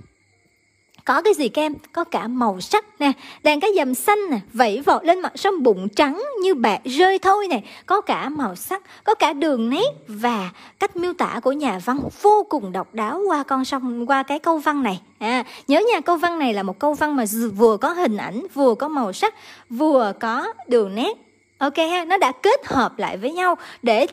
[1.07, 3.11] có cái gì kem có cả màu sắc nè,
[3.43, 7.19] đàn cá dầm xanh nè, vẫy vọt lên mặt sông bụng trắng như bạc rơi
[7.19, 7.61] thôi nè.
[7.85, 11.99] Có cả màu sắc, có cả đường nét và cách miêu tả của nhà văn
[12.21, 15.01] vô cùng độc đáo qua con sông, qua cái câu văn này.
[15.19, 17.23] À nhớ nha, câu văn này là một câu văn mà
[17.55, 19.33] vừa có hình ảnh, vừa có màu sắc,
[19.69, 21.17] vừa có đường nét.
[21.57, 24.07] Ok ha, nó đã kết hợp lại với nhau để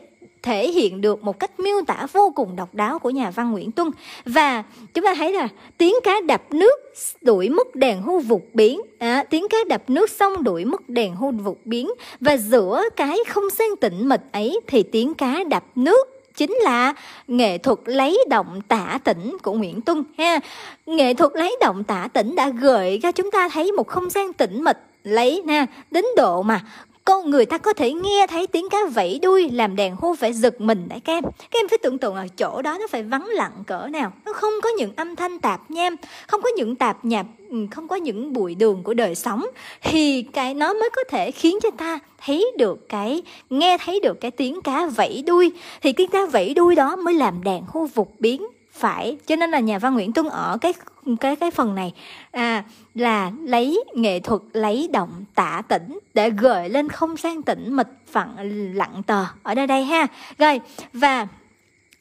[0.45, 3.71] thể hiện được một cách miêu tả vô cùng độc đáo của nhà văn Nguyễn
[3.71, 3.91] Tuân.
[4.25, 6.79] Và chúng ta thấy là tiếng cá đập nước
[7.21, 11.15] đuổi mất đèn hưu vụt biến à, tiếng cá đập nước xong đuổi mất đèn
[11.15, 15.63] hưu vụt biến và giữa cái không gian tĩnh mịch ấy thì tiếng cá đập
[15.75, 16.93] nước chính là
[17.27, 20.39] nghệ thuật lấy động tả tỉnh của Nguyễn Tuân ha.
[20.85, 24.33] Nghệ thuật lấy động tả tỉnh đã gợi cho chúng ta thấy một không gian
[24.33, 26.61] tĩnh mịch lấy nha đến độ mà
[27.05, 30.33] con người ta có thể nghe thấy tiếng cá vẫy đuôi làm đèn hô phải
[30.33, 31.23] giật mình đấy, các em.
[31.23, 34.11] Các em phải tưởng tượng ở chỗ đó nó phải vắng lặng cỡ nào.
[34.25, 35.95] Nó không có những âm thanh tạp nham,
[36.27, 39.45] không có những tạp nhạp ừ, không có những bụi đường của đời sống,
[39.81, 44.21] thì cái nó mới có thể khiến cho ta thấy được cái, nghe thấy được
[44.21, 45.51] cái tiếng cá vẫy đuôi.
[45.81, 49.51] Thì tiếng cá vẫy đuôi đó mới làm đèn hô vụt biến phải, cho nên
[49.51, 50.73] là nhà văn Nguyễn Tuân ở cái
[51.19, 51.93] cái cái phần này
[52.31, 52.63] à
[52.95, 57.87] là lấy nghệ thuật, lấy động, tả tỉnh để gợi lên không gian tĩnh mịch
[58.07, 58.35] phẳng,
[58.75, 60.07] lặng tờ ở đây đây ha.
[60.37, 60.61] Rồi,
[60.93, 61.27] và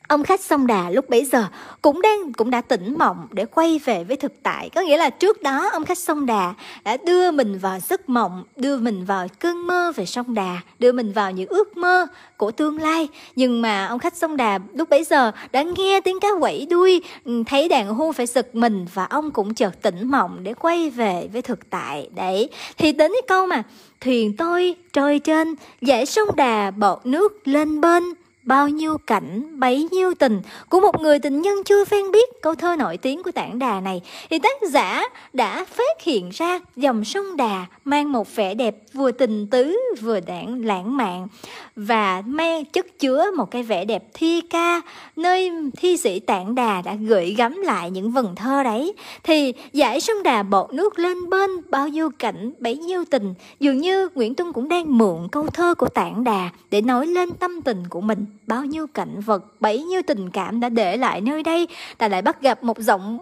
[0.09, 1.47] Ông khách sông Đà lúc bấy giờ
[1.83, 4.71] cũng đang cũng đã tỉnh mộng để quay về với thực tại.
[4.75, 8.45] Có nghĩa là trước đó ông khách sông Đà đã đưa mình vào giấc mộng,
[8.57, 12.51] đưa mình vào cơn mơ về sông Đà, đưa mình vào những ước mơ của
[12.51, 13.09] tương lai.
[13.37, 17.03] Nhưng mà ông khách sông Đà lúc bấy giờ đã nghe tiếng cá quẩy đuôi,
[17.25, 20.91] ừ, thấy đàn hưu phải giật mình và ông cũng chợt tỉnh mộng để quay
[20.91, 22.09] về với thực tại.
[22.15, 23.63] Đấy, thì đến cái câu mà
[24.01, 29.89] thuyền tôi trôi trên dãy sông Đà bọt nước lên bên bao nhiêu cảnh, bấy
[29.93, 32.43] nhiêu tình của một người tình nhân chưa phen biết.
[32.43, 34.03] Câu thơ nổi tiếng của tảng đà này.
[34.31, 35.03] Thì tác giả
[35.33, 40.21] đã phát hiện ra dòng sông đà mang một vẻ đẹp vừa tình tứ, vừa
[40.21, 41.29] đảng lãng mạn.
[41.77, 44.81] Và mang chất chứa một cái vẻ đẹp thi ca
[45.17, 48.93] nơi thi sĩ tảng đà đã gửi gắm lại những vần thơ đấy.
[49.23, 53.35] Thì giải sông đà bọt nước lên bên, bao nhiêu cảnh, bấy nhiêu tình.
[53.61, 57.31] Dường như nguyễn tuân cũng đang mượn câu thơ của tảng đà để nói lên
[57.31, 61.21] tâm tình của mình bao nhiêu cảnh vật bấy nhiêu tình cảm đã để lại
[61.21, 61.69] nơi đây
[61.99, 63.19] ta lại bắt gặp một giọng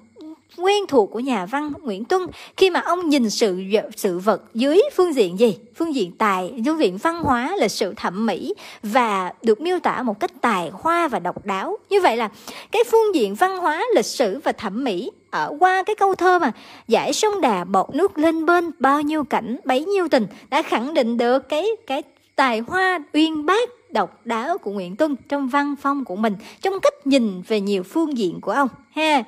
[0.57, 3.63] quen thuộc của nhà văn Nguyễn Tuân khi mà ông nhìn sự
[3.97, 5.59] sự vật dưới phương diện gì?
[5.77, 10.03] Phương diện tài, phương diện văn hóa, lịch sử thẩm mỹ và được miêu tả
[10.03, 11.79] một cách tài hoa và độc đáo.
[11.91, 12.29] Như vậy là
[12.73, 16.39] cái phương diện văn hóa, lịch sử và thẩm mỹ ở qua cái câu thơ
[16.39, 16.53] mà
[16.89, 20.95] giải sông đà bọt nước lên bên bao nhiêu cảnh bấy nhiêu tình đã khẳng
[20.95, 22.03] định được cái cái
[22.37, 26.81] tài hoa uyên bác độc đáo của Nguyễn Tuân trong văn phong của mình, trong
[26.83, 28.69] cách nhìn về nhiều phương diện của ông.
[28.91, 29.23] Ha,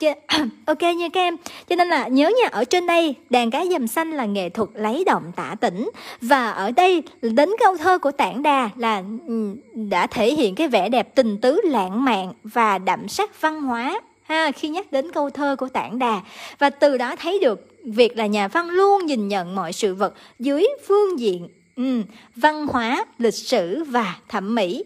[0.00, 0.14] dạ,
[0.66, 1.36] ok nha các em.
[1.68, 4.68] Cho nên là nhớ nha ở trên đây đàn cá dầm xanh là nghệ thuật
[4.74, 5.90] lấy động tả tỉnh.
[6.20, 10.68] Và ở đây đến câu thơ của tảng đà là ừ, đã thể hiện cái
[10.68, 14.00] vẻ đẹp tình tứ lãng mạn và đậm sắc văn hóa.
[14.22, 16.20] Ha khi nhắc đến câu thơ của tảng đà.
[16.58, 20.14] Và từ đó thấy được việc là nhà văn luôn nhìn nhận mọi sự vật
[20.38, 21.48] dưới phương diện
[21.78, 22.02] Ừ,
[22.36, 24.84] văn hóa, lịch sử và thẩm mỹ.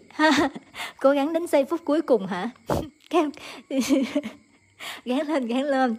[0.99, 2.49] Cố gắng đến giây phút cuối cùng hả?
[3.09, 3.25] Các
[5.05, 5.95] gán lên, gán lên.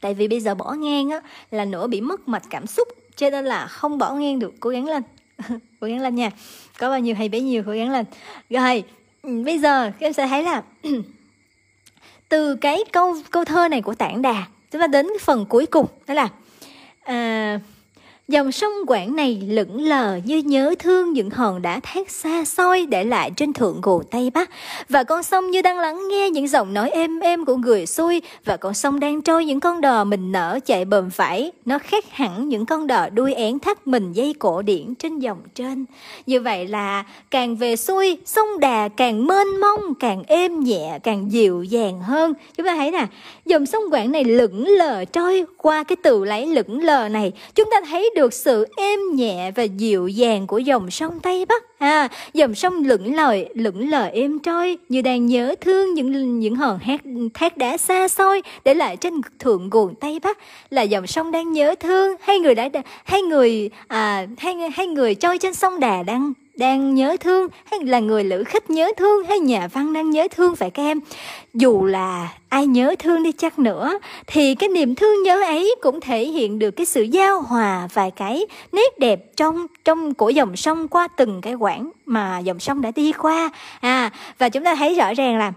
[0.00, 1.20] Tại vì bây giờ bỏ ngang á
[1.50, 4.70] là nửa bị mất mạch cảm xúc, cho nên là không bỏ ngang được, cố
[4.70, 5.02] gắng lên.
[5.80, 6.30] cố gắng lên nha.
[6.78, 8.06] Có bao nhiêu hay bấy nhiêu cố gắng lên.
[8.50, 8.84] Rồi,
[9.22, 10.62] ừ, bây giờ các em sẽ thấy là
[12.28, 15.66] từ cái câu câu thơ này của Tản Đà, chúng ta đến cái phần cuối
[15.66, 16.28] cùng đó là
[17.00, 17.60] à,
[18.32, 22.86] Dòng sông Quảng này lững lờ như nhớ thương những hòn đá thác xa xôi
[22.86, 24.50] để lại trên thượng nguồn Tây Bắc.
[24.88, 28.22] Và con sông như đang lắng nghe những giọng nói êm êm của người xuôi
[28.44, 31.52] và con sông đang trôi những con đò mình nở chạy bờm phải.
[31.64, 35.40] Nó khác hẳn những con đò đuôi én thắt mình dây cổ điển trên dòng
[35.54, 35.84] trên.
[36.26, 41.32] Như vậy là càng về xuôi, sông Đà càng mênh mông, càng êm nhẹ, càng
[41.32, 42.34] dịu dàng hơn.
[42.56, 43.06] Chúng ta thấy nè,
[43.46, 47.32] dòng sông Quảng này lững lờ trôi qua cái từ lấy lững lờ này.
[47.54, 51.78] Chúng ta thấy được sự êm nhẹ và dịu dàng của dòng sông Tây Bắc.
[51.78, 54.78] À, dòng sông lững lời, lững lờ êm trôi.
[54.88, 57.00] Như đang nhớ thương những những hòn hát
[57.34, 60.38] thác đá xa xôi để lại trên thượng nguồn Tây Bắc.
[60.70, 62.16] Là dòng sông đang nhớ thương.
[62.20, 62.68] Hay người đã
[63.04, 67.80] hay người à hay hay người trôi trên sông Đà đang đang nhớ thương hay
[67.80, 71.00] là người lữ khách nhớ thương hay nhà văn đang nhớ thương phải các em?
[71.54, 76.00] Dù là ai nhớ thương đi chắc nữa, thì cái niềm thương nhớ ấy cũng
[76.00, 80.56] thể hiện được cái sự giao hòa và cái nét đẹp trong trong của dòng
[80.56, 83.50] sông qua từng cái quãng mà dòng sông đã đi qua.
[83.80, 85.52] À và chúng ta thấy rõ ràng là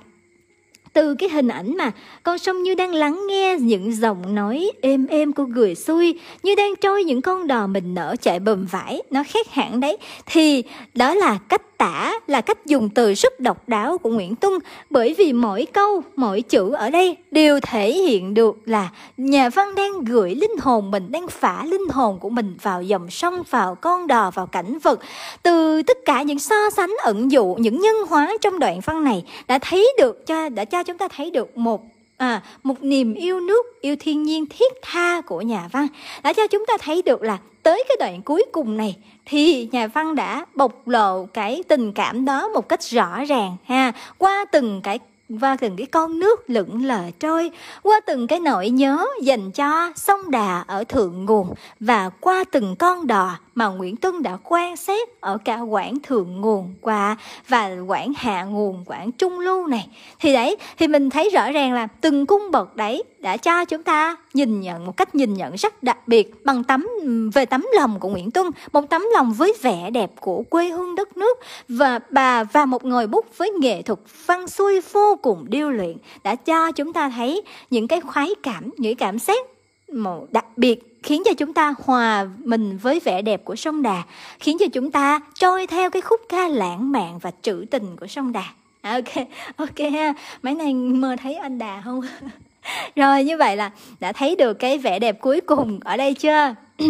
[0.93, 1.91] từ cái hình ảnh mà
[2.23, 6.55] con sông như đang lắng nghe những giọng nói êm êm của người xuôi như
[6.55, 9.97] đang trôi những con đò mình nở chạy bầm vải nó khác hẳn đấy.
[10.25, 14.53] Thì đó là cách tả là cách dùng từ rất độc đáo của Nguyễn Tuân
[14.89, 19.75] bởi vì mỗi câu, mỗi chữ ở đây đều thể hiện được là nhà văn
[19.75, 23.75] đang gửi linh hồn mình, đang phả linh hồn của mình vào dòng sông, vào
[23.75, 24.99] con đò, vào cảnh vật.
[25.43, 29.23] Từ tất cả những so sánh ẩn dụ, những nhân hóa trong đoạn văn này
[29.47, 31.83] đã thấy được cho đã cho chúng ta thấy được một
[32.17, 35.87] à, một niềm yêu nước yêu thiên nhiên thiết tha của nhà văn
[36.23, 39.87] đã cho chúng ta thấy được là tới cái đoạn cuối cùng này thì nhà
[39.87, 43.91] văn đã bộc lộ cái tình cảm đó một cách rõ ràng ha.
[44.17, 44.99] Qua từng cái
[45.41, 47.51] qua từng cái con nước lững lờ trôi,
[47.83, 52.75] qua từng cái nỗi nhớ dành cho sông Đà ở thượng nguồn và qua từng
[52.75, 57.69] con đò mà Nguyễn Tuân đã quan sát ở cả quãng thượng nguồn qua và
[57.87, 59.87] quãng hạ nguồn, quãng trung lưu này.
[60.19, 63.83] Thì đấy, thì mình thấy rõ ràng là từng cung bậc đấy đã cho chúng
[63.83, 66.87] ta nhìn nhận một cách nhìn nhận rất đặc biệt bằng tấm
[67.33, 70.95] về tấm lòng của Nguyễn Tuân, một tấm lòng với vẻ đẹp của quê hương
[70.95, 75.45] đất nước và bà và một ngòi bút với nghệ thuật văn xuôi vô cùng
[75.49, 79.45] điêu luyện đã cho chúng ta thấy những cái khoái cảm, những cảm giác
[79.93, 84.03] một đặc biệt khiến cho chúng ta hòa mình với vẻ đẹp của sông Đà,
[84.39, 88.07] khiến cho chúng ta trôi theo cái khúc ca lãng mạn và trữ tình của
[88.07, 88.43] sông Đà.
[88.81, 90.13] À, ok, ok ha.
[90.41, 92.01] Mấy này mơ thấy anh Đà không?
[92.95, 96.55] Rồi như vậy là đã thấy được cái vẻ đẹp cuối cùng ở đây chưa?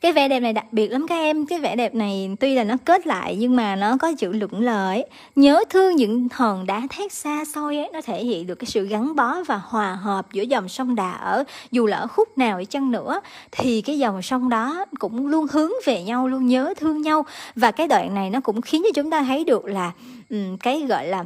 [0.00, 1.46] cái vẻ đẹp này đặc biệt lắm các em.
[1.46, 4.60] Cái vẻ đẹp này tuy là nó kết lại nhưng mà nó có chữ lưỡng
[4.60, 8.54] lờ ấy nhớ thương những hòn đá thét xa xôi ấy nó thể hiện được
[8.54, 12.06] cái sự gắn bó và hòa hợp giữa dòng sông đà ở dù là ở
[12.06, 13.20] khúc nào đi chăng nữa.
[13.52, 17.26] Thì cái dòng sông đó cũng luôn hướng về nhau luôn nhớ thương nhau.
[17.56, 19.92] Và cái đoạn này nó cũng khiến cho chúng ta thấy được là
[20.30, 21.24] um, cái gọi là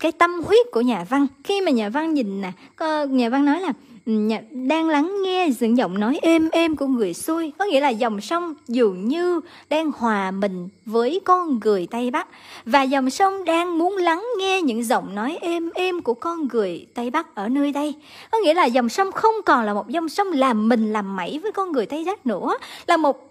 [0.00, 1.26] cái tâm huyết của nhà văn.
[1.44, 2.52] Khi mà nhà văn nhìn nè
[3.08, 3.72] nhà văn nói là
[4.06, 7.88] Dạ, đang lắng nghe những giọng nói êm êm của người xuôi có nghĩa là
[7.88, 12.28] dòng sông dường như đang hòa mình với con người tây bắc.
[12.64, 16.86] Và dòng sông đang muốn lắng nghe những giọng nói êm êm của con người
[16.94, 17.94] tây bắc ở nơi đây.
[18.30, 21.38] Có nghĩa là dòng sông không còn là một dòng sông làm mình làm mẩy
[21.42, 22.56] với con người tây bắc nữa.
[22.86, 23.22] Là một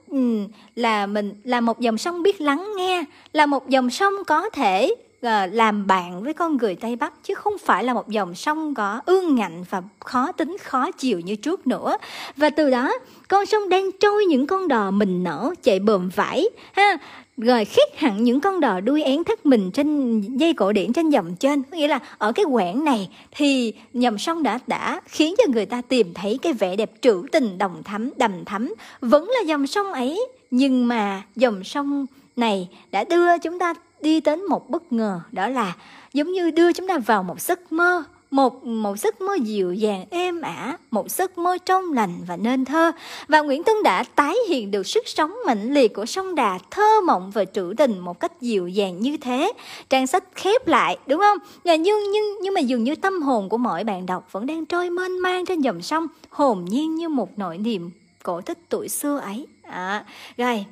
[0.75, 4.95] là mình, là một dòng sông biết lắng nghe, là một dòng sông có thể
[5.25, 8.73] Ờ, làm bạn với con người Tây Bắc chứ không phải là một dòng sông
[8.73, 11.97] có ương ngạnh và khó tính, khó chịu như trước nữa.
[12.37, 12.93] Và từ đó,
[13.27, 16.97] con sông đang trôi những con đò mình nở, chạy bờm vải ha,
[17.37, 21.09] rồi khít hẳn những con đò đuôi én thắt mình trên dây cổ điển trên
[21.09, 21.63] dòng trên.
[21.63, 25.65] Có nghĩa là ở cái quãng này thì dòng sông đã đã khiến cho người
[25.65, 28.73] ta tìm thấy cái vẻ đẹp trữ tình, đồng thắm, đầm thắm.
[29.01, 34.21] Vẫn là dòng sông ấy, nhưng mà dòng sông này đã đưa chúng ta đi
[34.21, 35.73] đến một bất ngờ đó là
[36.13, 38.03] giống như đưa chúng ta vào một giấc mơ
[38.35, 42.65] một một giấc mơ dịu dàng êm ả một giấc mơ trong lành và nên
[42.65, 42.91] thơ.
[43.27, 47.01] Và Nguyễn Tuân đã tái hiện được sức sống mãnh liệt của sông Đà thơ
[47.07, 49.51] mộng và trữ tình một cách dịu dàng như thế.
[49.89, 51.37] Trang sách khép lại đúng không?
[51.63, 54.65] Và nhưng nhưng nhưng mà dường như tâm hồn của mỗi bạn đọc vẫn đang
[54.65, 57.91] trôi mênh mang trên dòng sông hồn nhiên như một nỗi niềm
[58.23, 59.47] cổ tích tuổi xưa ấy.
[59.63, 60.05] À,
[60.37, 60.65] rồi.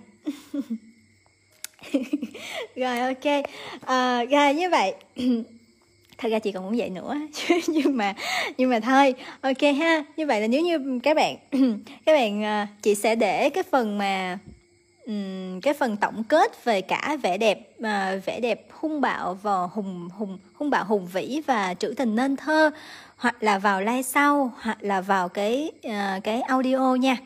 [2.76, 3.43] rồi ok.
[3.86, 4.93] À, rồi như vậy.
[6.17, 7.15] Thật ra chị còn muốn dạy nữa
[7.67, 8.13] nhưng mà
[8.58, 9.13] nhưng mà thôi.
[9.41, 11.36] Ok ha như vậy là nếu như các bạn
[12.06, 14.39] các bạn ờ, chị sẽ để cái phần mà
[15.06, 19.56] um, cái phần tổng kết về cả vẻ đẹp uh, vẻ đẹp hung bạo và
[19.72, 22.72] hùng hùng hung bạo hùng vĩ và trữ tình nên thơ
[23.17, 27.17] hoặc là vào like sau hoặc là vào cái uh, cái audio nha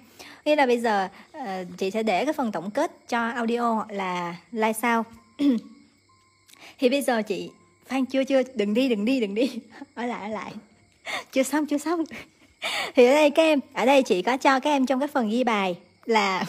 [0.47, 1.07] nghĩa là bây giờ
[1.37, 1.43] uh,
[1.77, 5.03] chị sẽ để cái phần tổng kết cho audio hoặc là live sao?
[6.79, 7.49] Thì bây giờ chị
[7.87, 9.51] Phan chưa chưa đừng đi đừng đi đừng đi.
[9.95, 10.51] Ở lại ở lại.
[11.31, 12.03] Chưa xong chưa xong.
[12.95, 15.29] Thì ở đây các em ở đây chị có cho các em trong cái phần
[15.29, 16.45] ghi bài là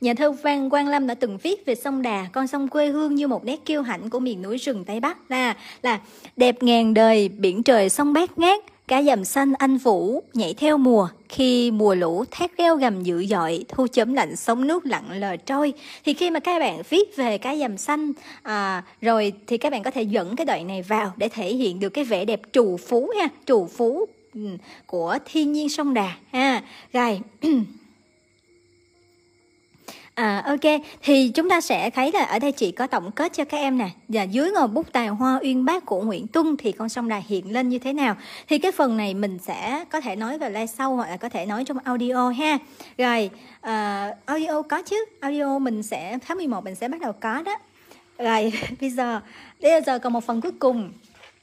[0.00, 3.14] Nhà thơ Văn Quang Lâm đã từng viết về sông Đà, con sông quê hương
[3.14, 5.30] như một nét kiêu hãnh của miền núi rừng Tây Bắc.
[5.30, 6.00] Là là
[6.36, 8.60] đẹp ngàn đời, biển trời sông bát ngát,
[8.90, 11.08] cá dầm xanh anh vũ nhảy theo mùa.
[11.28, 15.36] Khi mùa lũ thác reo gầm dữ dội thu chấm lạnh sóng nước lặng lờ
[15.36, 15.72] trôi.
[16.04, 18.12] Thì khi mà các bạn viết về cá dầm xanh
[18.42, 21.80] à, rồi thì các bạn có thể dẫn cái đoạn này vào để thể hiện
[21.80, 24.40] được cái vẻ đẹp trù phú ha trù phú ừ,
[24.86, 26.62] của thiên nhiên sông đà ha.
[26.92, 27.20] Rồi
[30.20, 33.44] À, ok, thì chúng ta sẽ thấy là ở đây chị có tổng kết cho
[33.44, 33.90] các em nè.
[34.08, 37.22] Và dưới ngòi bút tài hoa uyên bác của Nguyễn Tuân thì con sông Đà
[37.26, 38.16] hiện lên như thế nào?
[38.48, 41.28] Thì cái phần này mình sẽ có thể nói vào live sau hoặc là có
[41.28, 42.58] thể nói trong audio ha.
[42.98, 47.42] Rồi, uh, audio có chứ, audio mình sẽ, tháng 11 mình sẽ bắt đầu có
[47.42, 47.58] đó.
[48.18, 49.20] Rồi, bây giờ,
[49.62, 50.92] bây giờ còn một phần cuối cùng.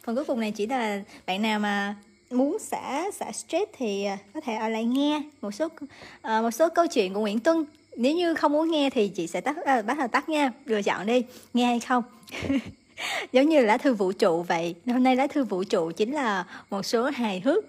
[0.03, 1.95] Phần cuối cùng này chỉ là bạn nào mà
[2.32, 5.82] muốn xả xả stress thì ờ, có thể ở lại nghe một số uh,
[6.23, 7.65] một số câu chuyện của Nguyễn Tuân
[7.98, 10.52] nếu như không muốn nghe thì chị sẽ tắt à, bắt đầu tắt nha.
[10.66, 11.24] Lựa chọn đi
[11.54, 12.04] nghe hay không?
[13.32, 14.76] Giống như lá thư vũ trụ vậy.
[14.86, 17.66] Hôm nay lá thư vũ trụ chính là một số hài hước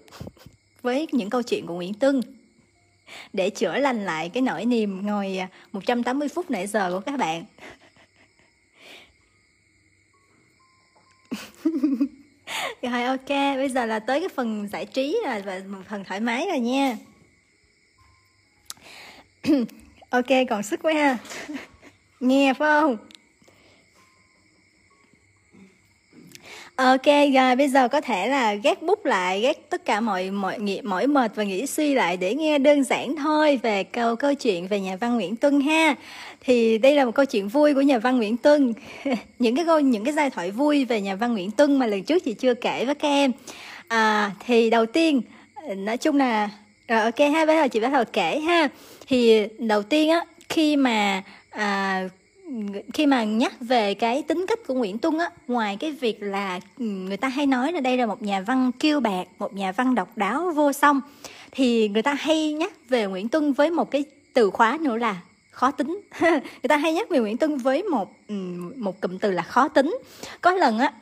[0.81, 2.21] với những câu chuyện của Nguyễn Tưng
[3.33, 7.17] để chữa lành lại cái nỗi niềm ngồi à, 180 phút nãy giờ của các
[7.17, 7.45] bạn.
[12.81, 16.19] Rồi ok bây giờ là tới cái phần giải trí rồi và một phần thoải
[16.19, 16.97] mái rồi nha.
[20.09, 21.17] ok, còn sức quá ha
[22.19, 22.97] nghe, phải không
[26.79, 30.59] Ok, rồi bây giờ có thể là gác bút lại, gác tất cả mọi mọi
[30.59, 34.33] nghiệp mỏi mệt và nghĩ suy lại để nghe đơn giản thôi về câu câu
[34.33, 35.95] chuyện về nhà văn Nguyễn Tuân ha.
[36.41, 38.73] Thì đây là một câu chuyện vui của nhà văn Nguyễn Tuân.
[39.39, 42.03] những cái câu, những cái giai thoại vui về nhà văn Nguyễn Tuân mà lần
[42.03, 43.31] trước chị chưa kể với các em.
[43.87, 45.21] À thì đầu tiên,
[45.77, 46.49] nói chung là,
[46.87, 48.69] rồi ok ha bây giờ chị bắt đầu kể ha
[49.09, 52.03] thì đầu tiên á khi mà à,
[52.93, 56.59] khi mà nhắc về cái tính cách của Nguyễn Tuân á ngoài cái việc là
[56.77, 59.71] ừ, người ta hay nói là đây là một nhà văn kiêu bạc một nhà
[59.71, 61.01] văn độc đáo vô song
[61.51, 65.21] thì người ta hay nhắc về Nguyễn Tuân với một cái từ khóa nữa là
[65.51, 66.01] khó tính.
[66.21, 68.35] Người ta hay nhắc về Nguyễn Tuân với một ừ,
[68.75, 69.99] một cụm từ là khó tính.
[70.41, 70.93] Có lần á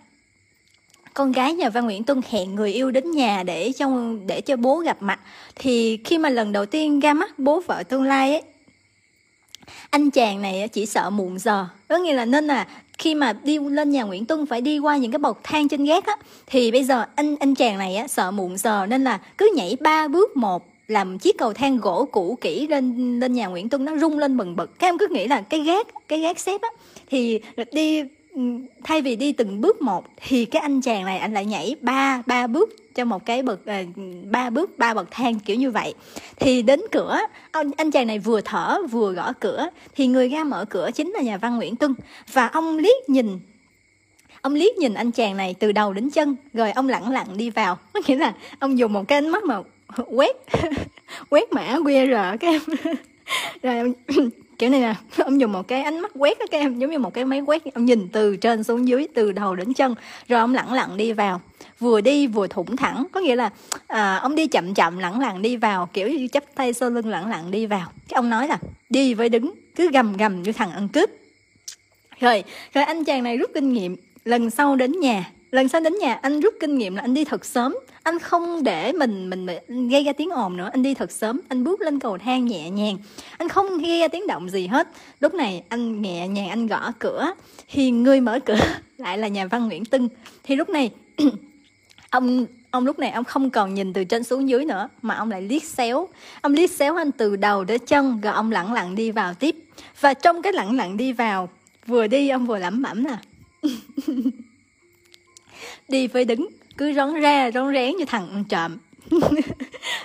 [1.18, 3.89] con gái nhà văn Nguyễn Tuân hẹn người yêu đến nhà để cho
[4.28, 5.20] để cho bố gặp mặt.
[5.55, 8.41] Thì khi mà lần đầu tiên ra mắt bố vợ tương lai ấy,
[9.89, 11.65] anh chàng này chỉ sợ muộn giờ.
[11.88, 14.97] Có nghĩa là nên là khi mà đi lên nhà Nguyễn Tuân phải đi qua
[14.97, 16.15] những cái bậc thang trên gác á,
[16.47, 19.78] thì bây giờ anh anh chàng này á sợ muộn giờ, nên là cứ nhảy
[19.80, 23.86] ba bước một, làm chiếc cầu thang gỗ cũ kỹ lên lên nhà Nguyễn Tuân,
[23.86, 24.80] nó rung lên bần bật.
[24.80, 26.70] Các em cứ nghĩ là cái gác cái gác xếp á,
[27.09, 27.39] thì
[27.72, 28.03] đi
[28.83, 32.23] thay vì đi từng bước một thì cái anh chàng này anh lại nhảy ba
[32.25, 33.83] ba bước cho một cái bậc ờ,
[34.31, 35.93] ba bước, ba bậc thang kiểu như vậy.
[36.39, 37.19] Thì đến cửa,
[37.51, 41.11] ông, anh chàng này vừa thở, vừa gõ cửa, thì người ra mở cửa chính
[41.11, 41.95] là nhà văn Nguyễn Tuân.
[42.33, 43.39] Và ông liếc nhìn,
[44.41, 47.49] ông liếc nhìn anh chàng này từ đầu đến chân, rồi ông lặng lặng đi
[47.49, 47.77] vào.
[47.93, 49.61] Có nghĩa là ông dùng một cái ánh mắt mà
[50.07, 50.35] quét
[51.29, 52.61] quét mã QR các em.
[53.63, 53.93] Rồi ông
[54.57, 56.99] kiểu này nè ông dùng một cái ánh mắt quét đó các em giống như
[56.99, 59.95] một cái máy quét ông nhìn từ trên xuống dưới từ đầu đến chân
[60.27, 61.41] rồi ông lẳng lặng đi vào.
[61.79, 63.49] Vừa đi vừa thủng thẳng có nghĩa là
[63.87, 67.07] à, ông đi chậm chậm lẳng lặng đi vào kiểu như chắp tay sau lưng
[67.07, 67.91] lẳng lặng đi vào.
[68.09, 68.57] Cái ông nói là
[68.89, 71.09] đi với đứng cứ gầm gầm như thằng ăn cướp.
[72.19, 72.43] Rồi
[72.73, 73.95] rồi anh chàng này rút kinh nghiệm
[74.25, 77.25] lần sau đến nhà lần sau đến nhà, anh rút kinh nghiệm là anh đi
[77.25, 77.77] thật sớm.
[78.03, 79.47] Anh không để mình mình
[79.89, 80.69] gây ra tiếng ồn nữa.
[80.73, 81.41] Anh đi thật sớm.
[81.49, 82.97] Anh bước lên cầu thang nhẹ nhàng.
[83.37, 84.87] Anh không gây ra tiếng động gì hết.
[85.19, 87.33] Lúc này anh nhẹ nhàng, anh gõ cửa.
[87.67, 88.59] Thì người mở cửa
[88.97, 90.09] lại là nhà văn nguyễn tưng
[90.43, 90.91] thì lúc này
[92.09, 95.31] ông ông lúc này ông không còn nhìn từ trên xuống dưới nữa, mà ông
[95.31, 96.07] lại liếc xéo.
[96.41, 99.55] Ông liếc xéo anh từ đầu đến chân, rồi ông lẳng lặng đi vào tiếp.
[99.99, 101.49] Và trong cái lẳng lặng đi vào,
[101.87, 103.17] vừa đi ông vừa lẩm bẩm là
[105.88, 108.77] đi phải đứng, cứ rón ra rón rén như thằng ăn trộm.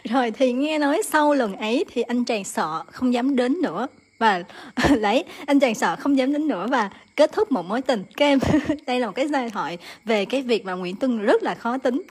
[0.05, 3.87] Rồi thì nghe nói sau lần ấy thì anh chàng sợ không dám đến nữa
[4.19, 4.43] và
[4.91, 8.39] lấy, anh chàng sợ không dám đến nữa và kết thúc một mối tình kem.
[8.87, 11.79] Đây là một cái giai thoại về cái việc mà Nguyễn Tuân rất là khó
[11.79, 12.03] tính.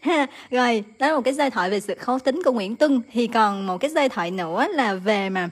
[0.00, 3.00] Ha, rồi, đó là một cái giai thoại về sự khó tính của Nguyễn Tuân.
[3.12, 5.48] Thì còn một cái giai thoại nữa là về mà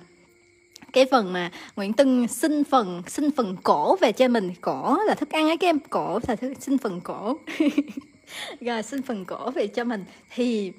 [0.94, 4.52] cái phần mà Nguyễn Tân xin phần xin phần cổ về cho mình.
[4.60, 5.78] Cổ là thức ăn ấy các em.
[5.90, 7.36] Cổ là thức, xin phần cổ.
[8.60, 10.04] Rồi, xin phần cổ về cho mình.
[10.34, 10.72] Thì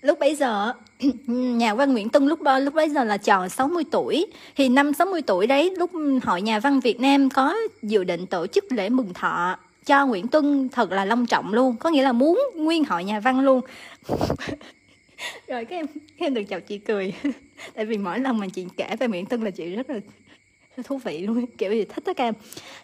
[0.00, 0.72] lúc bấy giờ,
[1.26, 4.26] nhà văn Nguyễn Tân lúc đó, lúc bấy giờ là tròn 60 tuổi.
[4.56, 5.90] Thì năm 60 tuổi đấy, lúc
[6.22, 9.56] hội nhà văn Việt Nam có dự định tổ chức lễ mừng thọ
[9.86, 11.76] cho Nguyễn Tuân thật là long trọng luôn.
[11.76, 13.60] Có nghĩa là muốn nguyên hội nhà văn luôn.
[15.46, 15.86] rồi các em
[16.18, 17.14] các em đừng chào chị cười.
[17.74, 20.00] Tại vì mỗi lần mà chị kể về Nguyễn Tuân là chị rất là
[20.84, 22.34] thú vị luôn kiểu gì thích đó các em.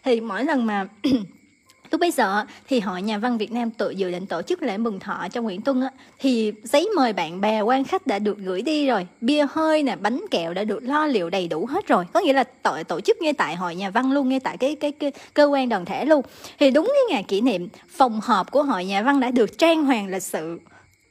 [0.05, 0.86] Thì mỗi lần mà
[1.91, 4.78] lúc bây giờ thì hội nhà văn Việt Nam tự dự định tổ chức lễ
[4.78, 8.39] mừng thọ cho Nguyễn Tuân á, thì giấy mời bạn bè quan khách đã được
[8.39, 9.07] gửi đi rồi.
[9.20, 12.05] Bia hơi nè bánh kẹo đã được lo liệu đầy đủ hết rồi.
[12.12, 14.74] Có nghĩa là tổ, tổ chức ngay tại hội nhà văn luôn ngay tại cái
[14.74, 16.24] cái, cái cơ quan đoàn thể luôn.
[16.59, 19.84] Thì đúng cái ngày kỷ niệm phòng họp của hội nhà văn đã được trang
[19.84, 20.61] hoàng lịch sự.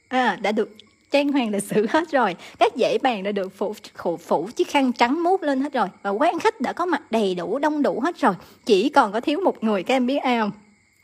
[0.08, 0.76] À, đã được
[1.10, 2.36] trang hoàng lịch sử hết rồi.
[2.58, 5.88] Các dãy bàn đã được phủ phủ, phủ chiếc khăn trắng mút lên hết rồi.
[6.02, 8.34] Và quan khách đã có mặt đầy đủ đông đủ hết rồi.
[8.64, 10.50] Chỉ còn có thiếu một người các em biết ai không?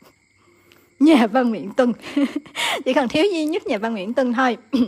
[0.99, 1.93] Nhà văn Nguyễn Tuân.
[2.85, 4.57] Chỉ còn thiếu duy nhất nhà văn Nguyễn Tuân thôi.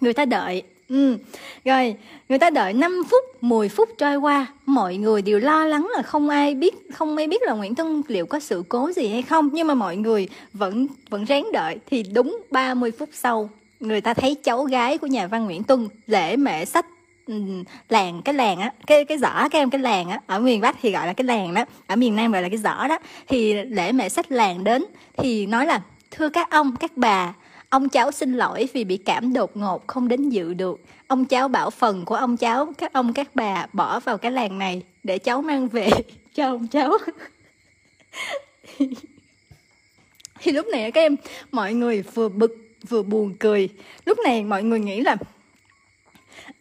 [0.00, 1.16] Người ta đợi Ừ.
[1.64, 1.96] Rồi,
[2.28, 6.02] người ta đợi 5 phút, 10 phút trôi qua, mọi người đều lo lắng là
[6.02, 9.22] không ai biết, không ai biết là Nguyễn tân liệu có sự cố gì hay
[9.22, 11.78] không, nhưng mà mọi người vẫn vẫn ráng đợi.
[11.86, 13.50] Thì đúng 30 phút sau,
[13.88, 16.86] người ta thấy cháu gái của nhà văn Nguyễn Tuân lễ mẹ sách
[17.26, 17.34] ừ,
[17.88, 20.76] làng, cái làng á, cái cái giỏ, cái em, cái làng á, ở miền bắc
[20.82, 23.54] thì gọi là cái làng đó, ở miền nam gọi là cái giỏ đó, thì
[23.54, 24.84] lễ mẹ sách làng đến
[25.16, 27.34] thì nói là, thưa các ông, các bà,
[27.68, 30.80] ông cháu xin lỗi vì bị cảm đột ngột, không đến dự được.
[31.06, 34.58] Ông cháu bảo phần của ông cháu, các ông, các bà bỏ vào cái làng
[34.58, 35.90] này để cháu mang về
[36.34, 36.92] cho ông cháu.
[40.40, 41.16] Thì lúc này các em,
[41.52, 43.68] mọi người vừa bực vừa buồn cười.
[44.04, 45.16] Lúc này mọi người nghĩ là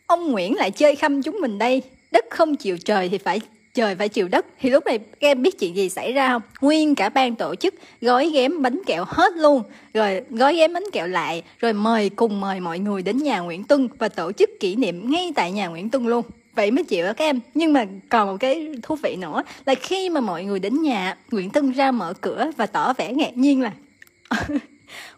[0.08, 1.82] ông Nguyễn lại chơi khăm chúng mình đây.
[2.12, 3.42] Đất không chịu trời thì phải,
[3.74, 4.46] trời phải chịu đất.
[4.60, 6.42] Thì lúc này các em biết chuyện gì xảy ra không?
[6.62, 9.64] Nguyên cả ban tổ chức gói ghém bánh kẹo hết luôn.
[9.94, 13.64] Rồi gói ghém bánh kẹo lại, rồi mời cùng mời mọi người đến nhà Nguyễn
[13.64, 16.26] Tuân và tổ chức kỷ niệm ngay tại nhà Nguyễn Tuân luôn.
[16.56, 17.40] Vậy mới chịu đó các em?
[17.54, 21.18] Nhưng mà còn một cái thú vị nữa là khi mà mọi người đến nhà
[21.32, 23.72] Nguyễn Tuân ra mở cửa và tỏ vẻ ngạc nhiên là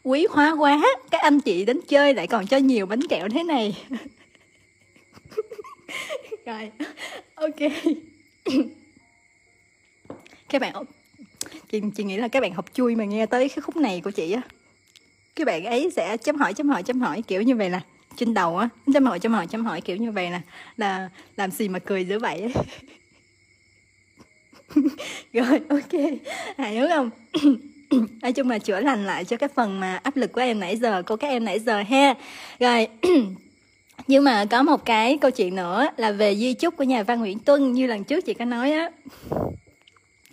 [0.04, 3.44] quý hóa quá, các anh chị đến chơi lại còn cho nhiều bánh kẹo thế
[3.44, 3.78] này.
[6.46, 6.72] Rồi,
[7.36, 7.56] ok.
[10.50, 10.74] Các bạn,
[11.70, 14.12] chị chị nghĩ là các bạn học chui mà nghe tới cái khúc này của
[14.12, 14.42] chị á.
[15.36, 17.82] Các bạn ấy sẽ chấm hỏi chấm hỏi chấm hỏi kiểu như vậy là
[18.16, 18.70] trên đầu á.
[18.94, 20.42] Chấm hỏi chấm hỏi chấm hỏi kiểu như vậy là
[20.78, 22.54] là làm gì mà cười dữ vậy
[25.34, 26.02] rồi, ok.
[26.58, 27.10] Hài hước không?
[28.22, 30.78] nói chung là chữa lành lại cho cái phần mà áp lực của em nãy
[30.78, 32.14] giờ của các em nãy giờ ha.
[32.60, 32.88] Rồi
[34.08, 37.20] nhưng mà có một cái câu chuyện nữa là về di chúc của nhà văn
[37.20, 38.90] Nguyễn Tuân như lần trước chị có nói á.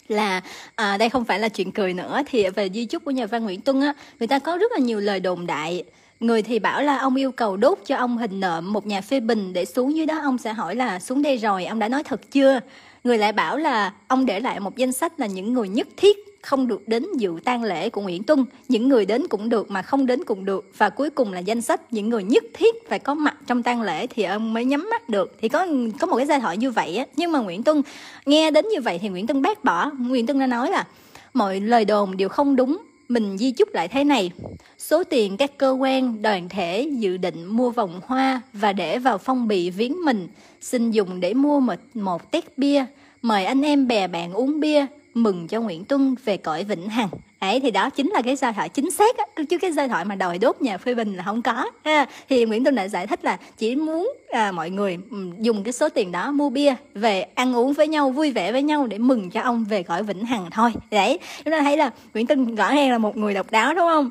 [0.09, 0.43] Là
[0.75, 3.45] à, đây không phải là chuyện cười nữa thì về di chúc của nhà văn
[3.45, 5.85] Nguyễn Tuân á người ta có rất là nhiều lời đồn đại.
[6.21, 9.21] Người thì bảo là ông yêu cầu đốt cho ông hình nộm một nhà phê
[9.21, 12.03] bình để xuống dưới đó ông sẽ hỏi là xuống đây rồi ông đã nói
[12.03, 12.61] thật chưa?
[13.05, 16.32] Người lại bảo là ông để lại một danh sách là những người nhất thiết
[16.43, 18.45] không được đến dự tang lễ của Nguyễn Tuân.
[18.69, 20.71] Những người đến cũng được mà không đến cũng được.
[20.77, 23.83] Và cuối cùng là danh sách những người nhất thiết phải có mặt trong tang
[23.83, 25.37] lễ thì ông mới nhắm mắt được.
[25.41, 25.67] Thì có
[26.01, 27.07] có một cái giai thoại như vậy á.
[27.17, 27.83] Nhưng mà Nguyễn Tuân
[28.27, 29.91] nghe đến như vậy thì Nguyễn Tuân bác bỏ.
[29.99, 30.87] Nguyễn Tuân đã nói là,
[31.35, 32.79] mọi lời đồn đều không đúng.
[33.09, 34.31] Mình di chúc lại thế này.
[34.79, 39.19] Số tiền các cơ quan, đoàn thể dự định mua vòng hoa và để vào
[39.19, 40.29] phong bì viếng mình.
[40.61, 42.85] Xin dùng để mua một một tét bia.
[43.23, 47.09] Mời anh em bè bạn uống bia mừng cho Nguyễn Tuân về cõi vĩnh hằng.
[47.39, 49.25] Ấy thì đó chính là cái giai thoại chính xác á.
[49.51, 52.07] Chứ cái giai thoại mà đòi đốt nhà phê bình là không có ha.
[52.29, 54.99] thì Nguyễn Tuân đã giải thích là chỉ muốn à, mọi người
[55.41, 58.63] dùng cái số tiền đó mua bia về ăn uống với nhau vui vẻ với
[58.63, 60.73] nhau để mừng cho ông về cõi vĩnh hằng thôi.
[60.91, 63.89] Đấy chúng ta thấy là Nguyễn Tuân rõ ràng là một người độc đáo đúng
[63.89, 64.11] không?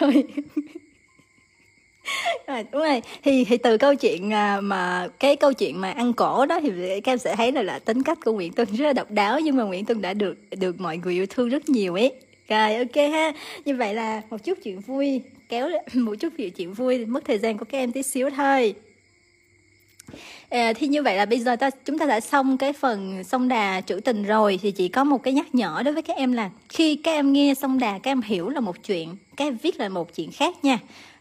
[2.46, 3.02] rồi đúng rồi.
[3.22, 7.00] Thì thì từ câu chuyện à, mà cái câu chuyện mà ăn cổ đó thì
[7.00, 9.40] các em sẽ thấy là là tính cách của Nguyễn Tuân rất là độc đáo
[9.40, 12.12] nhưng mà Nguyễn Tuân đã được được mọi người yêu thương rất nhiều ấy.
[12.48, 13.32] Rồi ok ha.
[13.64, 17.58] Như vậy là một chút chuyện vui kéo một chút chuyện vui mất thời gian
[17.58, 18.74] của các em tí xíu thôi.
[20.48, 23.48] À, thì như vậy là bây giờ ta chúng ta đã xong cái phần sông
[23.48, 26.32] đà trữ tình rồi thì chỉ có một cái nhắc nhở đối với các em
[26.32, 29.56] là khi các em nghe sông đà các em hiểu là một chuyện các em
[29.62, 30.78] viết là một chuyện khác nha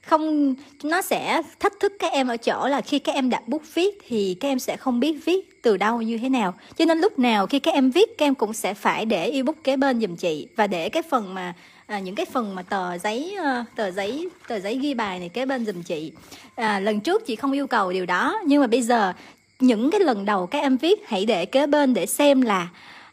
[0.10, 3.64] không nó sẽ thách thức các em ở chỗ là khi các em đặt bút
[3.74, 6.54] viết thì các em sẽ không biết viết từ đâu như thế nào.
[6.78, 9.56] Cho nên lúc nào khi các em viết các em cũng sẽ phải để ebook
[9.56, 11.54] bút kế bên giùm chị và để cái phần mà
[11.88, 15.30] à, những cái phần mà tờ giấy ờ, tờ giấy tờ giấy ghi bài này
[15.30, 16.12] kế bên giùm chị.
[16.56, 19.14] À, lần trước chị không yêu cầu điều đó nhưng mà bây giờ
[19.60, 22.68] những cái lần đầu các em viết hãy để kế bên để xem là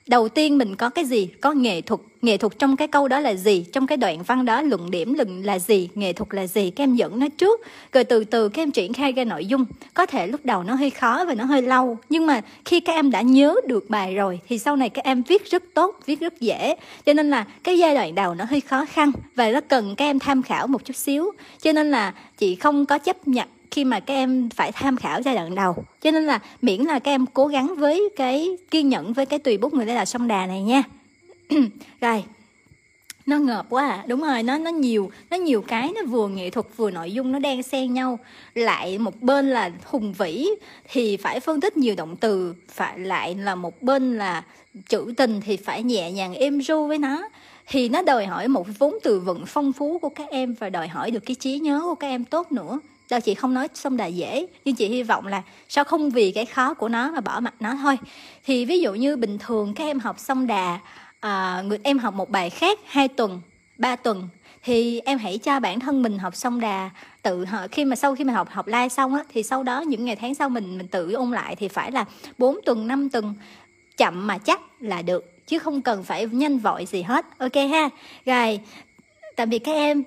[0.06, 1.28] đầu tiên mình có cái gì?
[1.40, 2.00] Có nghệ thuật.
[2.22, 3.64] Nghệ thuật trong cái câu đó là gì?
[3.72, 5.88] Trong cái đoạn văn đó, luận điểm luận là gì?
[5.94, 6.70] Nghệ thuật là gì?
[6.70, 7.60] Các em dẫn nó trước.
[7.92, 9.64] Rồi từ từ các em triển khai ra nội dung.
[9.94, 12.92] Có thể lúc đầu nó hơi khó và nó hơi lâu, nhưng mà khi các
[12.92, 16.20] em đã nhớ được bài rồi, thì sau này các em viết rất tốt, viết
[16.20, 16.74] rất dễ.
[17.06, 20.04] Cho nên là cái giai đoạn đầu nó hơi khó khăn và nó cần các
[20.04, 21.30] em tham khảo một chút xíu.
[21.62, 25.22] Cho nên là chị không có chấp nhận khi mà các em phải tham khảo
[25.22, 25.84] giai đoạn đầu.
[26.00, 29.38] Cho nên là miễn là các em cố gắng với cái kiên nhẫn với cái
[29.38, 30.82] tùy bút người đây là sông đà này nha.
[32.00, 32.24] Rồi,
[33.26, 34.04] nó ngợp quá à.
[34.06, 37.32] Đúng rồi, nó nó nhiều nó nhiều cái, nó vừa nghệ thuật vừa nội dung,
[37.32, 38.18] nó đang xen nhau.
[38.54, 40.48] Lại một bên là hùng vĩ,
[40.88, 44.42] thì phải phân tích nhiều động từ, phải, lại là một bên là
[44.88, 47.28] trữ tình, thì phải nhẹ nhàng êm ru với nó.
[47.66, 50.88] Thì nó đòi hỏi một vốn từ vựng phong phú của các em và đòi
[50.88, 52.78] hỏi được cái trí nhớ của các em tốt nữa
[53.10, 54.46] đâu chị không nói xong đà dễ?
[54.64, 57.54] Nhưng chị hy vọng là sao không vì cái khó của nó mà bỏ mặt
[57.60, 57.98] nó thôi.
[58.44, 60.78] Thì ví dụ như bình thường các em học xong đà
[61.20, 63.40] à, người em học một bài khác hai tuần
[63.78, 64.28] ba tuần
[64.62, 66.90] thì em hãy cho bản thân mình học xong đà
[67.22, 70.04] tự khi mà sau khi mà học học live xong á thì sau đó những
[70.04, 72.04] ngày tháng sau mình mình tự ôn lại thì phải là
[72.38, 73.34] 4 tuần 5 tuần
[73.96, 77.26] chậm mà chắc là được chứ không cần phải nhanh vội gì hết.
[77.38, 77.88] Ok ha?
[78.24, 78.60] Rồi
[79.36, 80.04] tạm biệt các em.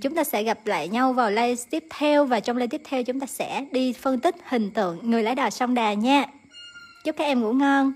[0.00, 3.02] Chúng ta sẽ gặp lại nhau vào live tiếp theo và trong live tiếp theo
[3.02, 6.24] chúng ta sẽ đi phân tích hình tượng người lái đò sông đà nha.
[7.04, 7.92] Chúc các em ngủ ngon.